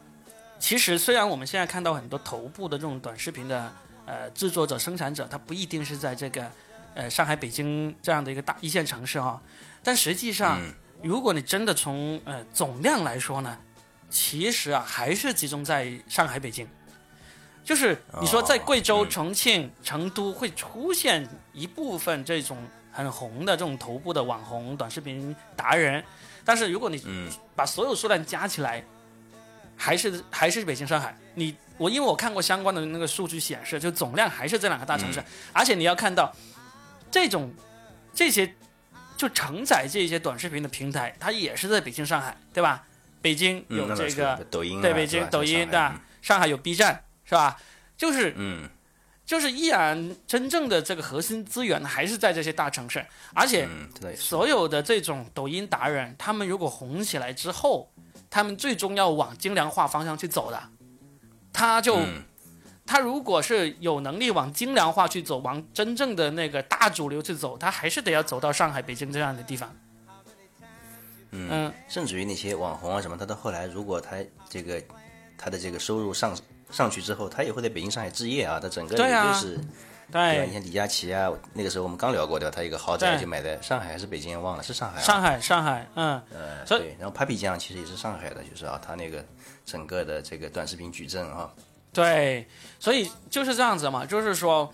[0.58, 3.72] 其实虽然我们现在看到很多头部的这种短视频的
[4.04, 6.50] 呃制作者、生产者，他不一定是在这个
[6.96, 9.40] 呃上海、北京这样的一个大一线城市哈，
[9.80, 10.60] 但实际上，
[11.04, 13.56] 如果你真的从呃总量来说呢，
[14.10, 16.66] 其实啊还是集中在上海、北京。
[17.64, 22.58] 就是你说在贵州、重庆、成都会出现一部分这种
[22.92, 26.04] 很红的这种头部的网红短视频达人，
[26.44, 27.02] 但是如果你
[27.56, 28.84] 把所有数量加起来，
[29.76, 31.16] 还是还是北京、上海。
[31.34, 35.20] 你我因为我看过相关的那个数据显示，就总量还是这两个大城市，
[35.52, 36.32] 而且你要看到
[37.10, 37.52] 这种
[38.12, 38.54] 这些
[39.16, 42.84] 就承载这些短视频的平台，它也是在北京、上海，对吧？
[43.20, 46.00] 北京有这个抖音，对北京抖音，对吧？
[46.20, 47.60] 上海有 B 站，是吧？
[47.96, 48.68] 就是嗯。
[49.26, 53.02] 就是依然真正的这个核心资源还是在这些大城市，
[53.32, 53.66] 而且
[54.14, 57.90] 所有的这种抖音达人，他们如果红起来之后，
[58.28, 60.62] 他们最终要往精良化方向去走的，
[61.54, 61.98] 他就
[62.84, 69.74] 他如果是有能力往精良化去走，往真正的那个大主流去走，他还是得要走到上海、北京这样的地方。
[71.30, 74.18] 嗯，甚至于那些网红啊什么，他到后来如果他
[74.50, 74.84] 这个
[75.38, 76.36] 他的这个收入上。
[76.74, 78.58] 上去之后，他也会在北京、上海置业啊。
[78.58, 79.60] 他整个也就是，
[80.10, 82.52] 对，你看李佳琦啊，那个时候我们刚聊过对吧？
[82.56, 84.42] 他一个豪宅就买在上海还是北京？
[84.42, 85.00] 忘了是上海。
[85.00, 86.20] 上海，上海，嗯。
[86.32, 86.96] 呃，对。
[86.98, 89.24] 然后 Papi 酱其实也是上海的，就是啊，他那个
[89.64, 91.48] 整个的这个短视频矩阵啊。
[91.92, 92.44] 对，
[92.80, 94.68] 所以就是这样子嘛，就是说，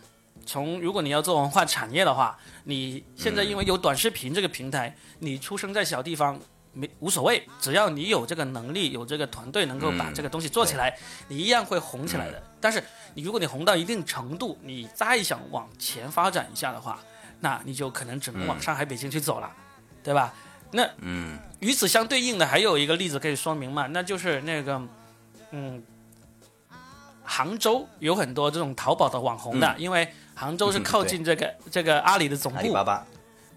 [0.47, 6.41] 从如果你要做文化产业的话，你现在因为有短视频这个平台，你出生在小地方。
[6.73, 10.97] 没无所谓，只要你有这个能力，有这个团队能够把这个东西做起来，
[11.27, 12.41] 你一样会红起来的。
[12.61, 12.83] 但是
[13.15, 17.01] 你如果你红到一定程度，你再想往前发展一下的话，
[17.41, 19.51] 那你就可能只能往上海、北京去走了，
[20.05, 20.33] 对吧？
[20.71, 24.81] 那嗯，与此相对应的还有一个例子可以说明嘛，那就是那个
[25.51, 25.83] 嗯，
[27.25, 33.07] 杭州有很多这种淘宝的网红的，因为杭州是靠近这个这个阿里的总部，阿里巴巴，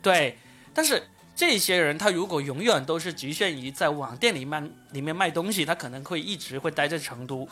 [0.02, 0.40] 对，
[0.74, 1.04] 但是。
[1.36, 7.48] 这些人他如果永远都是局限于在网店里面里面卖东西，他可能会一直会待在成都。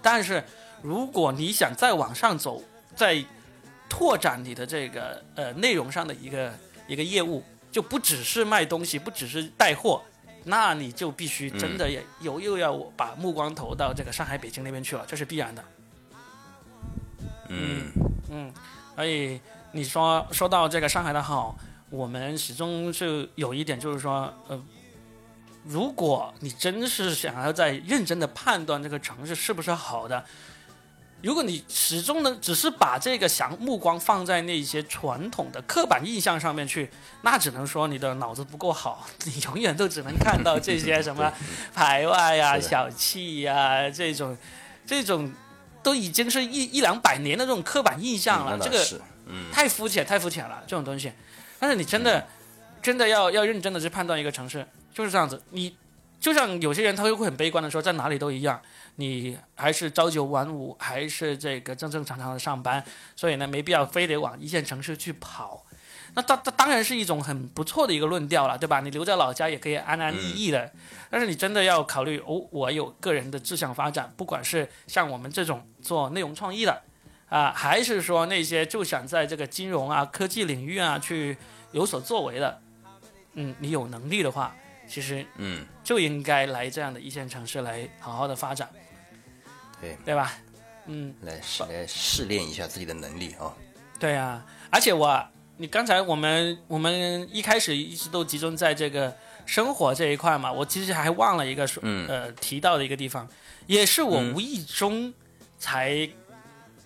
[0.00, 0.44] 但是
[0.80, 2.62] 如果你想再往上走，
[2.94, 3.24] 再
[3.88, 6.54] 拓展你的这个呃内容上的一个
[6.86, 10.00] 一个业务，就不只是卖东西，不只是带货，
[10.44, 15.64] 那你就必须真的也有又要把目光投到这个上海、北京那边去了，这是必然的。
[17.48, 17.90] 嗯
[18.30, 18.52] 嗯，
[18.94, 19.40] 所以
[19.72, 21.58] 你说说到这个上海的好。
[21.96, 24.62] 我们始终是有一点，就是说，呃，
[25.64, 30.22] 如果你真是想要在认真的判断这个城市是不是好的，
[31.22, 36.90] 如果你始终呢只是把这个想目光放在那些传统的刻板印象上面去，
[37.22, 41.32] 那只能说你的脑子不够好，你永远都只能看到这些什么
[41.72, 44.36] 排外呀、小气呀这种，
[44.84, 45.32] 这种
[45.82, 48.86] 都已经是一一两百年的这种刻板印象了，这个
[49.50, 51.10] 太肤浅，太肤浅了，这种东西。
[51.66, 52.24] 但是你真的，
[52.80, 54.64] 真的要要认真的去判断一个城市，
[54.94, 55.42] 就是这样子。
[55.50, 55.76] 你
[56.20, 58.62] 就像有些人他又会很悲观的说，在哪里都一样，
[58.94, 62.84] 你还是朝九晚五，还是这个正正常常的上班，
[63.16, 65.66] 所以呢，没必要非得往一线城市去跑。
[66.14, 68.78] 那当当当然是一种很不错的一个论调了，对吧？
[68.78, 70.72] 你留在老家也可以安安逸逸的。
[71.10, 76.80] 但是你真的要考虑哦，我有个人的志向发展，不管是像我们这种做内容创意的。
[77.28, 81.36] 啊，还是说那些就想在这个金融啊、科技领域啊去
[81.72, 82.60] 有所作为的，
[83.34, 84.54] 嗯，你有能力的话，
[84.86, 88.70] 其实嗯就应该来这样的一线城市来好好的发展，
[89.80, 90.34] 对对吧？
[90.86, 93.52] 嗯，来试来试炼一下自己的能力啊。
[93.98, 99.12] 对啊，而且我你刚才我们我们一开始一直都集中在这个
[99.46, 103.28] 生活这一块嘛，我其实还忘了一个说呃提到的一个地方，
[103.66, 105.12] 也是我无意中
[105.58, 106.08] 才。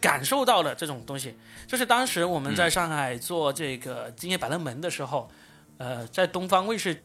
[0.01, 1.37] 感受到了这种东西，
[1.67, 5.31] 就是当时我们在上海做这个《今夜百乐门》的时候，
[5.77, 7.03] 呃，在东方卫视，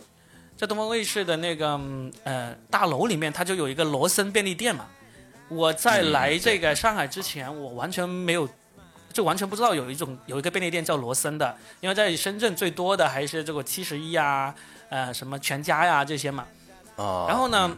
[0.55, 1.79] 在东方卫视的那个
[2.23, 4.85] 呃大楼里面，它就有一个罗森便利店嘛。
[5.49, 8.47] 我在来这个上海之前，我完全没有，
[9.11, 14.55] 就完全不知道有一种有一个便利店叫罗森的，因为在深圳最多的还是这个七十一啊，
[14.89, 16.45] 呃，什么全家呀这些嘛。
[16.95, 17.25] 哦。
[17.27, 17.77] 然后呢？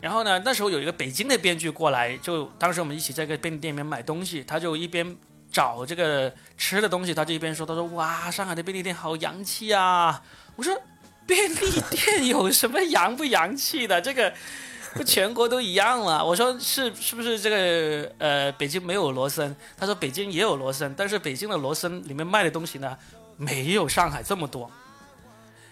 [0.00, 0.40] 然后呢？
[0.44, 5.16] 那时候有一个北京的编剧过来，就当时我们一起在个便利店里面买东西，他就一边
[5.50, 10.22] 找这个吃的东西，他就一边说：“他说哇，上海的便利店好洋气啊！”
[10.54, 10.80] 我说
[11.26, 14.00] ：“便利店有什么洋不洋气的？
[14.00, 14.32] 这个
[14.94, 22.96] 不全国都一样吗？”我说：“是是不是这个呃，北京没有罗森？”他说：“北京也有罗森，但是北京的罗森里面卖的东西呢，
[23.36, 24.70] 没有上海这么多。”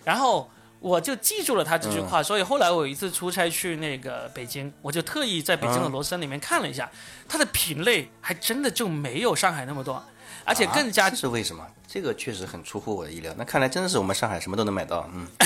[0.02, 0.50] 然后。
[0.80, 6.88] 我就记住了他这句话，所以后来我有一次出差去那个北京，我就特意在北京的罗森里面看了一下，
[7.28, 10.02] 它的品类还真的就没有上海那么多，
[10.44, 11.66] 而且更加是为什么？
[11.88, 13.32] 这个确实很出乎我的意料。
[13.36, 15.26] 那看来真的是我们上海什么都能买到，嗯。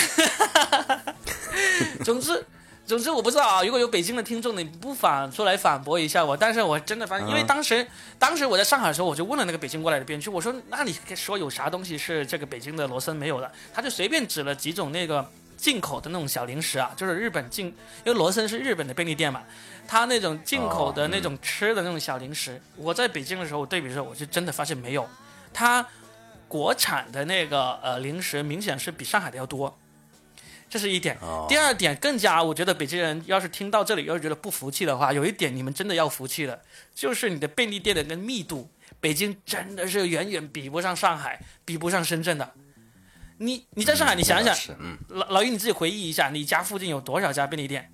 [2.05, 2.45] 总之。
[2.91, 6.37] 总之我不知道啊，如果有北京的听众，你不反出来反驳一下我。
[6.37, 7.87] 但是我真的发现，因为当时
[8.19, 15.25] 当时我在上海的时候，我就问了那个北京过来的编剧，我说：“那你说有啥东西是这个北京的罗森没有的？”他就随便指了几种那个
[15.57, 17.67] 进口的那种小零食啊，就是日本进，
[18.05, 19.41] 因为罗森是日本的便利店嘛，
[19.87, 25.09] 他那种进口的那种吃的那种小零食，我在北京的时候对比的时候，我就真的发现没有，
[25.55, 25.87] 它
[26.49, 29.79] 国产的那个呃零食明显是比上海的要多。
[30.71, 31.19] 这是一点，
[31.49, 36.63] 第二点更加，我觉得北京人要是听到这里，要是觉得不服气的话，有一点你们真的要服气了，
[36.95, 42.53] 就是你的便利店的那个密度，北京真的是远远比不上上海，比不上深圳的。
[43.39, 44.57] 你你在上海，你想想，
[45.09, 47.93] 老老于你自己回忆一下，你家附近有多少家便利店？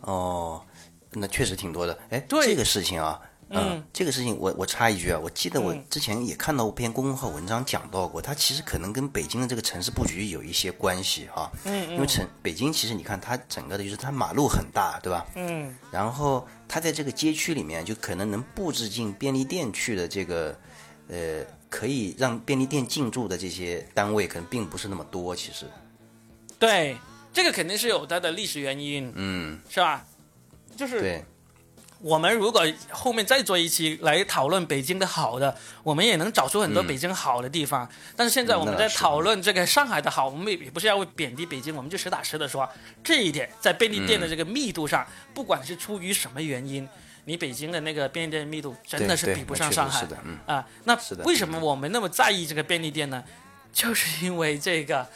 [0.00, 0.64] 哦，
[1.12, 1.96] 那确实挺多的。
[2.10, 3.20] 哎，这个事情啊。
[3.50, 11.50] 嗯，这个事情我我插一句啊，我记得我之前也看到一篇公众号文章讲到过，它其实可能跟北京的这个城市布局有一些关系哈。
[11.64, 15.26] 嗯因为城北京其实你看它整个的就是它马路很大，对吧？
[15.34, 15.74] 嗯。
[15.90, 20.54] 然后它在这个街区里面就可能能布置进便利店去的这个，
[21.08, 25.64] 呃，可以让便利店进驻的这些单位可能并不是那么多，其实。
[26.58, 26.98] 对，
[27.32, 29.10] 这个肯定是有它的历史原因。
[29.14, 29.58] 嗯。
[29.70, 30.04] 是吧？
[30.76, 31.00] 就是。
[31.00, 31.24] 对。
[32.00, 37.88] 我们如果后面再做一期来讨论北京的好的，我们也能找出很多北京好的地方。
[38.14, 42.68] 但是现在我们在讨论这个上海的好，我们也不是要贬低北京，我们就实打实的说
[43.02, 46.88] 这一点，在便利店的这个密度上，不管是出于什么原因，
[47.24, 50.16] 你北京的那个便利店密度真的是比不上上海的。
[50.46, 53.24] 啊，那为什么我们那么在意这个便利店呢？
[53.72, 55.06] 就是因为这个。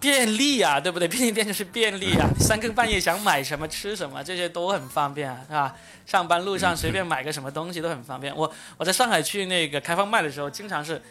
[0.00, 1.06] 便利啊，对不对？
[1.08, 5.74] 便利店就是便利啊，三更半夜想买什么吃什么，这些都很方便，是吧？
[6.06, 8.34] 上班路上随便买个什么东西都很方便。
[8.34, 11.02] 我我在上海去那个开放麦的时候，经常是，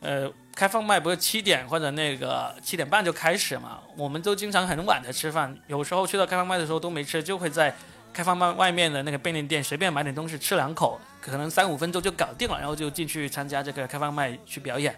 [0.00, 7.74] 呃，开放麦不是七点或者那个七点半就开始嘛，我们都经常很晚才吃饭，有时候去到开放麦的时候都没吃，就会在
[8.12, 14.94] 开放麦外面的那个便利店随便买点东西吃两口，可能三五分钟就搞定了，然后就进去参加这个开放麦去表演。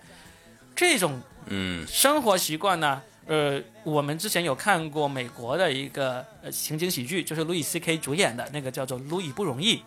[0.74, 3.02] 这种嗯生活习惯呢？
[3.26, 9.82] 呃，我们之前有看过美国的一个呃情景喜剧，就是路易 C K 主演的那个叫做《路易不容易》。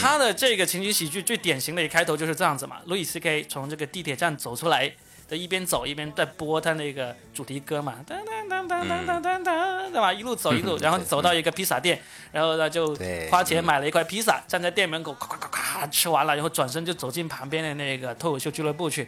[0.00, 4.90] 他的这个情景喜剧最典型的一开头就是这样子嘛，路易 C K 从这个地铁站走出来，
[5.28, 10.12] 他一边走一边在播他那个主题歌嘛，噔噔噔噔噔噔噔噔，对吧？
[10.12, 12.00] 一路走一路，然后走到一个披萨店，
[12.32, 12.96] 然后呢就
[13.30, 19.06] 花钱买了一块披萨，站在店门口咔咔咔咔吃完了，然后转身就走进旁边的那个脱口秀俱乐部去。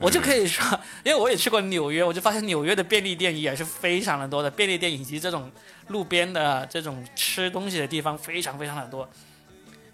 [0.00, 0.64] 我就可以说，
[1.04, 5.52] 因为我也去过纽约，我就发现纽约的便利店也是非常的多的，便利店以及这种
[5.88, 9.06] 路边的这种吃东西的地方非常非常的多。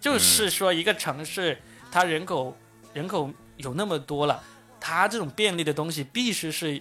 [0.00, 2.56] 就是说，一个城市它人口
[2.94, 4.40] 人口有那么多了，
[4.78, 6.80] 它这种便利的东西必须是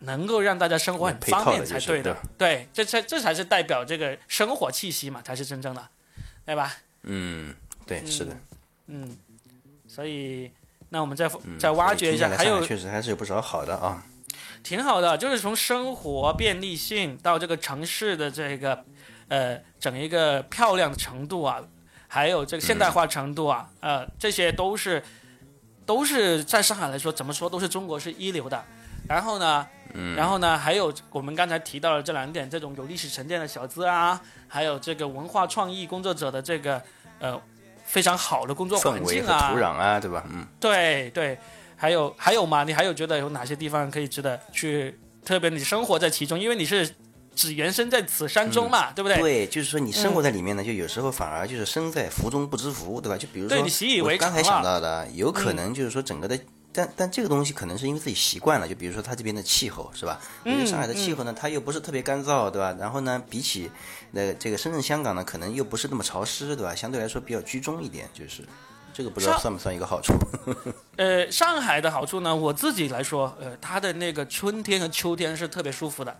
[0.00, 2.16] 能够让大家生活很方便才对的。
[2.36, 5.88] 对，这才这才是代表这个生活气息嘛，才是真正的，
[6.44, 6.74] 对吧？
[7.04, 7.54] 嗯，
[7.86, 8.36] 对，是的。
[8.88, 9.16] 嗯，
[9.86, 10.50] 所以。
[10.90, 11.28] 那我们再
[11.58, 14.04] 再挖掘一下，还有确实还是有不少好的啊，
[14.62, 15.18] 挺好的。
[15.18, 18.84] 就是从生活便利性到这个城市的这个
[19.26, 21.60] 呃整一个漂亮的程度啊，
[22.06, 25.02] 还有这个现代化程度啊，呃，这些都是
[25.84, 28.64] 都是在上海来说，怎么说都是中国是一流的。
[29.08, 29.66] 然后呢，
[30.16, 36.80] 然后呢，还有我们刚才提到的这两点，这种有历史沉淀的小资啊，还有这个文化创意工作者的这个
[37.18, 37.42] 呃。
[37.86, 40.24] 非常好的工作环境啊，土壤啊，对吧？
[40.30, 41.38] 嗯，对对，
[41.76, 42.64] 还有还有吗？
[42.64, 44.98] 你还有觉得有哪些地方可以值得去？
[45.24, 46.88] 特别你生活在其中，因为你是
[47.34, 49.18] 只原生在此山中嘛，对不对？
[49.18, 53.18] 对，就是说你生活在里面呢，就有时候反而就是身在福中不知福，对吧？
[53.18, 53.58] 就比如说，
[54.04, 56.38] 我刚才想到的，有可能就是说整个的。
[56.76, 60.20] 但但这个东西可能是因为自己习惯了，就比如说它这边的气候是吧？
[60.44, 62.76] 因为上海的气候呢，它又不是特别干燥，对吧？
[62.78, 63.70] 然后呢，比起
[64.10, 66.74] 那这个深圳、香港呢，可能又不是那么潮湿，对吧？
[66.74, 68.44] 相对来说比较居中一点，就是
[68.92, 70.12] 这个不知道算不算一个好处？
[70.98, 76.14] 呃，上海的好处呢，我自己来说，呃，它的那个春天和秋天是特别舒服的，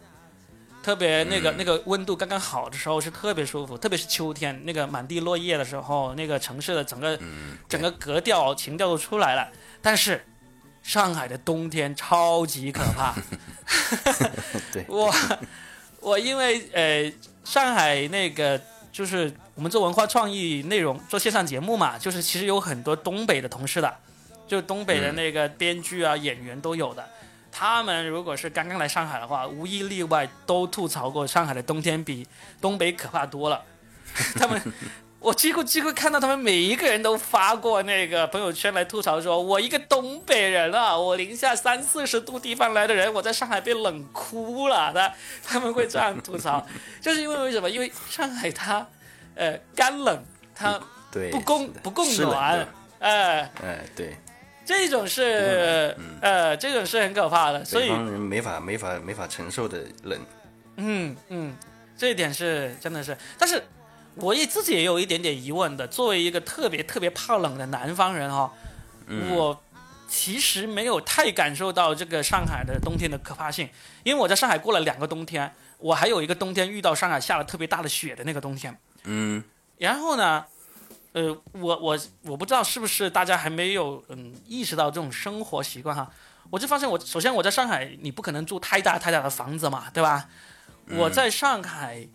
[0.83, 7.19] 特别那个那个温度刚刚好的时候是特别舒服，特别是秋天那个满地落叶的时候，那个城市的整个
[7.69, 9.51] 整个格调情调都出来了，
[9.83, 10.25] 但是。
[10.87, 13.13] 上海的冬天 超级可怕，
[14.73, 15.13] 对，我
[16.01, 17.13] 我因为呃
[17.45, 18.61] 上海那个
[18.93, 23.93] 就是我们做文化创意内容做线上节目嘛，就是其实有很多东北的同事的，
[24.47, 27.05] 就东北的那个编剧啊演员都有的，
[27.51, 32.25] 他们如果是刚刚来上海的话，无一例外都吐槽过上海的冬天比
[32.61, 33.61] 东北可怕多了，
[34.39, 34.63] 他们。
[35.19, 44.93] 我几乎几乎看到他们每一个人都发过那个朋友圈来吐槽，说我一个东北人啊，我零下三四十度地方来的人，我在上海被冷哭了。
[44.93, 45.13] 他
[45.43, 46.65] 他们会这样吐槽，
[47.01, 47.69] 就是因为为什么？
[47.69, 48.87] 因为上海它，
[49.35, 50.23] 呃，干冷，
[50.55, 50.81] 它
[51.33, 52.67] 不供不供暖，
[53.01, 54.17] 哎哎对，
[54.65, 60.21] 这种是呃，这种是很可怕的，所以人没法没法没法承受的冷。
[60.77, 61.57] 嗯嗯，
[61.97, 63.63] 这一点是真的是，但是
[64.17, 65.87] 我也自己也有一点点疑问的。
[65.87, 68.53] 作为一个特别特别怕冷的南方人哈、
[69.31, 69.63] 我
[70.09, 73.69] 其实没有太感受到这个上海的冬天的可怕性，
[74.05, 78.77] 因为我在上海过了两个冬天，我还有一个冬天遇到上海下了特别大的雪的那个冬天。
[79.05, 79.43] 嗯，
[79.79, 80.45] 然后呢，
[81.13, 86.11] 呃，我我我不知道是不是大家还没有嗯意识到这种生活习惯哈。
[86.49, 90.29] 我就发现我首先我在上海，你不可能住太大太大的房子嘛，对吧？
[90.91, 92.07] 我在上海，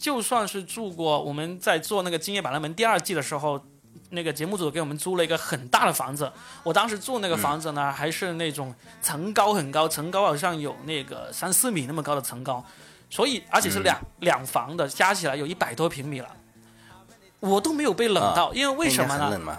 [0.00, 3.60] 就算是住过，我们在做那个《今夜百乐门》第二季的时候，
[4.08, 6.32] 那个节目组给我们租了一个很大的房子。
[6.62, 12.64] 我当时住那个房子呢，还是那种层高很高，层高好像有那个三四米那么高的层高，
[13.10, 16.28] 所以而且是两、两房的，加起来有一百多平米了。
[17.40, 19.52] 我都没有被冷到，因为为什么呢？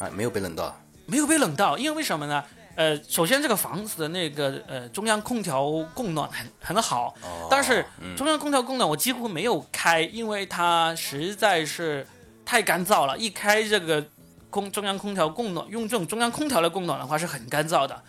[0.00, 0.76] 啊，没有被冷到。
[1.06, 2.44] 没有被冷到，因为为什么呢？
[2.78, 12.06] 呃，首先这个房子的那个呃中央空调供暖很很好，哦但是嗯中央空调供暖我几乎没有开，因为它实在是
[12.44, 13.18] 太干燥了。
[13.18, 14.06] 一开这个
[14.48, 18.00] 空中央空调供暖，用这种中央空调来供暖的话是很干燥的。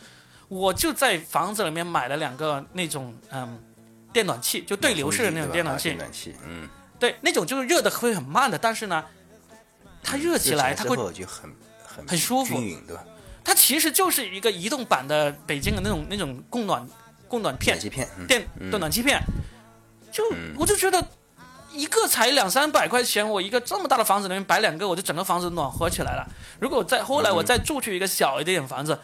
[0.50, 3.60] 我就在房子里面买了两个那种嗯
[4.14, 5.98] 电暖器，就对流式的那种电暖器
[6.46, 9.04] 嗯，对，那种就是热的会很慢的，但是呢，
[10.04, 11.52] 它热起来它会就很
[11.84, 13.04] 很很舒服均匀，对吧？
[13.60, 16.88] 它其实就是一个移动版的北京的那种那种供暖
[17.28, 18.72] 供暖片暖气片，嗯电嗯。
[18.72, 19.22] 对暖气片，
[20.14, 20.24] 就
[20.58, 21.06] 我就觉得
[21.74, 26.26] 一个才两三百块钱，我一个这么大的房子里面摆两个，我就整个房子暖和起来了。
[26.60, 28.98] 如果再后来我再住去一个小一点的房子，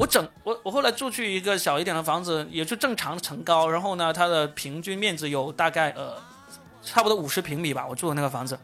[0.00, 6.20] 我整我我后来住去一个小一点的房子，也就正常的层高，然后呢，它的平均面积有大概呃
[6.82, 8.58] 差不多五十平米吧，我住的那个房子，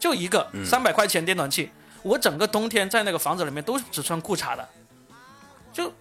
[0.00, 1.70] 就一个三百块钱电暖气，
[2.02, 4.68] 我整个冬天在那个房子里面都是只穿裤衩的，
[5.72, 5.92] 就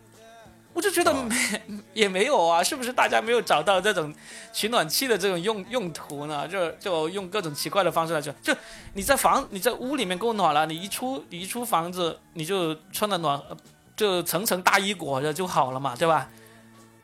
[0.73, 1.35] 我就觉得没、
[1.93, 4.13] 也没有啊，是不是大家没有找到这种
[4.51, 6.47] 取暖器的这种用用途呢？
[6.47, 8.53] 就就用各种奇怪的方式来说，就
[8.93, 13.57] 你在房你在屋里面够暖了，你一出你一出房子你就穿的暖，呃
[13.95, 16.29] 就层层大衣裹着就好了嘛，对吧？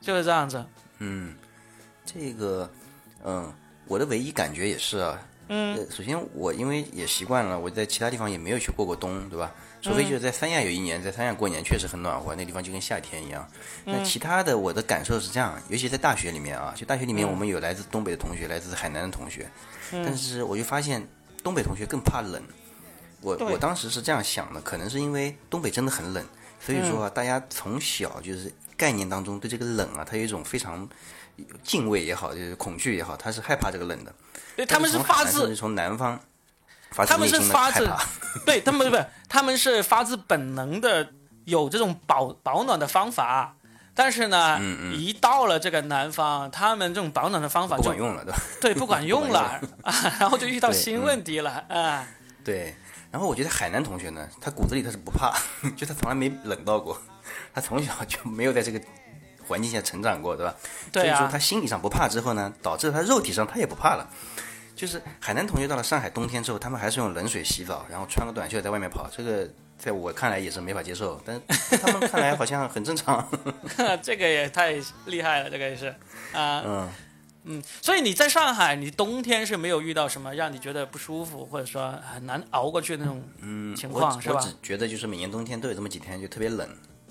[0.01, 0.65] 就是这样子。
[0.97, 1.33] 嗯，
[2.05, 2.69] 这个，
[3.23, 3.53] 嗯，
[3.87, 5.17] 我的唯一感觉也是啊，
[5.51, 5.75] 嗯。
[5.75, 9.53] 呃，首先我因为也习惯了，我在其他地方也没有去过过冬，对吧？
[9.81, 13.45] 除非就是在三亚有一年，在三亚过年确实很暖和，那地方就跟夏天一样。
[13.83, 19.49] 那其他的我的感受是这样，尤其在大学里面啊，就大学里面我们有来自东北的同学，来自海南的同学，
[19.91, 21.05] 但是我就发现
[21.43, 22.41] 东北同学更怕冷。
[23.21, 26.23] 我我当时是这样想的，可能是因为东北真的很冷，
[26.59, 30.87] 所以说啊，大家从小就是概念当中对这个冷啊，它有一种非常
[31.63, 34.13] 敬畏也好，就是恐惧也好，他是害怕这个冷的。
[34.55, 36.19] 对，他们是发自但从南方
[36.91, 37.89] 发自他们是发自。
[38.45, 41.09] 对他们不是，他们是发自本能的
[41.45, 43.55] 有这种保保暖的方法，
[43.93, 48.39] 但是呢，嗯嗯一到了这个南方，他们这种保暖的方法就不管用了，对吧？
[48.61, 52.07] 对不管用了啊，然后就遇到新嗯问题了啊。
[52.43, 52.75] 对。
[53.11, 55.37] 然后我觉得海南同学呢，他骨子里他是不怕，
[55.75, 56.97] 就他从来没冷到过，
[57.53, 58.79] 他从小就没有在这个
[59.51, 60.55] 环境下成长过，对吧？
[60.91, 64.09] 对啊所以说他心理上不怕之后呢，导致他肉体上他也不怕了。
[64.73, 69.47] 就是海南同学到了上海冬天之后，他们还是用冷水洗澡，然后穿个短袖在外面跑，这个
[69.77, 73.27] 在我看来也是没法接受，但是他们看来好像很正常。
[74.01, 74.73] 这个也太
[75.05, 75.87] 厉害了，这个也是
[76.31, 76.89] 啊，嗯，
[77.43, 84.41] 嗯，所以你在上海，你冬天是没有遇到什么让你觉得不舒服，或者说很难熬过去的那种情我况，是吧我？
[84.41, 86.67] 只觉得就是每年冬天都有这么几天就特别冷，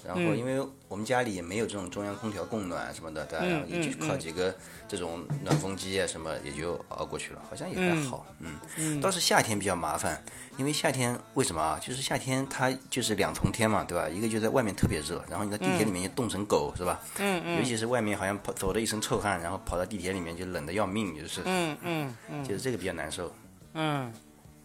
[0.07, 4.55] 然后嗯因为我们家里也没有这种中央空调供暖什么的，对然后也就嗯靠几个
[4.89, 8.27] 这种暖风机啊什么也就熬过去了，好像也还好。
[8.41, 10.23] 嗯，嗯倒是夏天比较麻烦，
[10.57, 11.79] 因为夏天为什么啊？
[11.81, 14.09] 就是夏天它就是两重天嘛，对吧？
[14.09, 17.01] 一个就在外面特别热，然后你在地铁里面就冻成狗，是吧？
[17.19, 23.33] 嗯嗯尤其是外面好像跑走的一身臭汗，然后跑到地铁里面就冷的要命，就是嗯嗯嗯就是这个比较难受。
[23.75, 24.13] 嗯，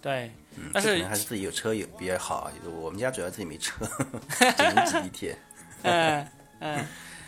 [0.02, 0.32] 对，嗯
[0.74, 3.86] 但是还是自己有车有比较好，就是我们家主要自己没车，
[4.58, 5.38] 只能挤地铁。
[5.84, 6.28] 嗯
[6.60, 6.88] 嗯，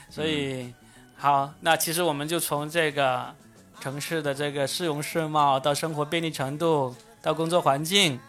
[0.09, 0.73] 所以
[1.15, 3.33] 好，那其实我们就从这个
[3.79, 8.19] 城市的这个市容市貌，到生活便利程度，到工作环境，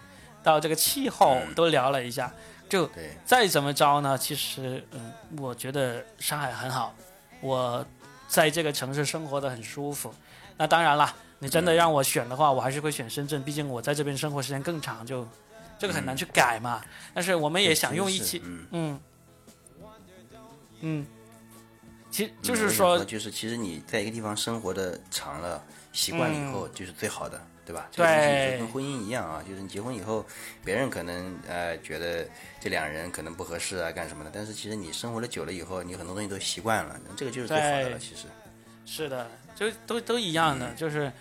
[0.43, 2.33] 到这个气候，嗯都聊了一下。
[2.69, 6.95] 就对，再怎么着呢，其实嗯，我觉得上海很好，
[7.41, 7.85] 我
[8.27, 10.13] 在这个城市生活的很舒服。
[10.59, 15.27] 那当然了，你真的让我选的话，我还是会选深圳，毕竟我在这边生活时间更长，就
[15.79, 16.83] 这个很难去改嘛。
[17.15, 19.01] 但是我们也想用一起，嗯，嗯。
[20.81, 21.05] 嗯，
[22.09, 25.61] 其实嗯就是说，就是其实你在一个地方生活的长了，
[25.93, 26.53] 习惯了以嗯。
[26.53, 27.89] 后，就是最好的，对吧？
[27.91, 30.25] 这个东西对就跟婚姻一样啊，就是你结婚以后，
[30.65, 32.25] 别人可能呃觉得
[32.61, 37.99] 这两人可能不合适啊，干什么的，但是其实你生活的久了以后，你很多东西都习惯了，这个就是最好的了。
[37.99, 38.27] 其实，
[38.89, 41.13] 是的，就都都一样的，就是，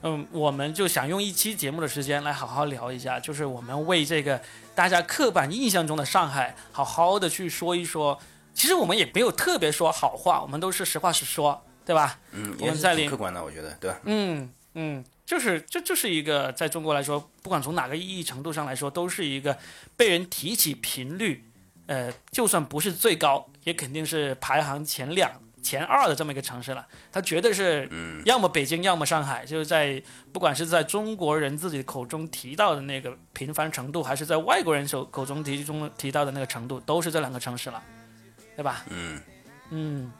[0.00, 4.40] 嗯，我们就想用一期节目的时间来好好聊一下，就是我们为这个
[4.74, 8.18] 大家刻板印象中的上海好好的去说一说。
[8.54, 12.18] 其实我们也没有特别说好话，我们都是实话实说，对吧？
[12.32, 13.98] 嗯，我们在里客观的，我觉得，对吧？
[14.04, 19.56] 嗯嗯，就是这就是一个在中国来说，不管从哪个意义程度上来说，都是一个
[19.96, 21.44] 被人提起频率，
[21.86, 25.30] 呃，就算不是最高，也肯定是排行前两、
[25.62, 26.86] 前二的这么一个城市了。
[27.10, 27.88] 它绝对是，
[28.24, 30.02] 要么北京，要么上海，就是在
[30.32, 37.82] 不管是在中国人自己口中提到的那个频繁程度，还是在外国人手口中提中提到的那个程度，都是这两个城市了，
[38.56, 38.84] 对吧？
[38.88, 39.20] 嗯
[39.70, 40.12] 嗯，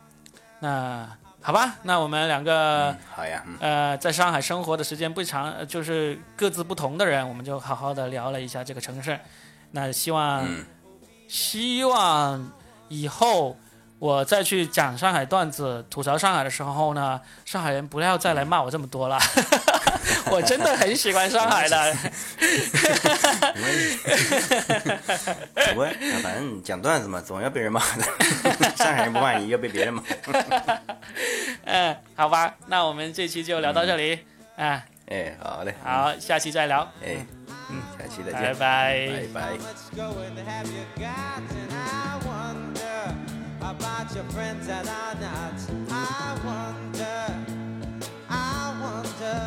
[0.60, 1.08] 那
[1.40, 2.90] 好吧，那我们两个。
[2.90, 9.18] 嗯，好呀，嗯呃，在上海生活的时间不长，呃就是各自不同的人，我们就好好的聊了一下这个城市。
[9.72, 10.64] 那希望，嗯
[11.26, 12.52] 希望
[12.88, 13.56] 以后
[14.02, 19.16] 我再去讲上海段子、吐槽上海的时候呢，上海人不要再来骂我这么多了。
[20.28, 21.94] 我真的很喜欢上海的。
[26.20, 28.02] 反正讲段子嘛，总要被人骂的。
[28.74, 30.02] 上海人不骂你，要被别人骂。
[31.66, 34.18] 嗯，好吧，那我们这期就聊到这里。
[34.56, 36.80] 啊，哎，好嘞，好，下期再聊。
[37.04, 37.24] 哎，
[37.70, 39.08] 嗯，下期再拜见，拜。
[39.32, 39.52] 拜拜。
[41.06, 42.11] much
[43.78, 45.58] about your friends that are not.
[45.90, 47.24] I wonder,
[48.28, 49.40] I wonder,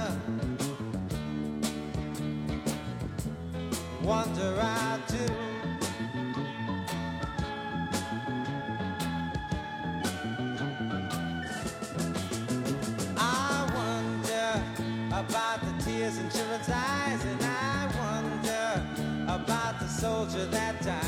[4.01, 5.25] wonder I do.
[13.17, 14.49] I wonder
[15.11, 18.81] about the tears in children's eyes, and I wonder
[19.27, 21.04] about the soldier that dies.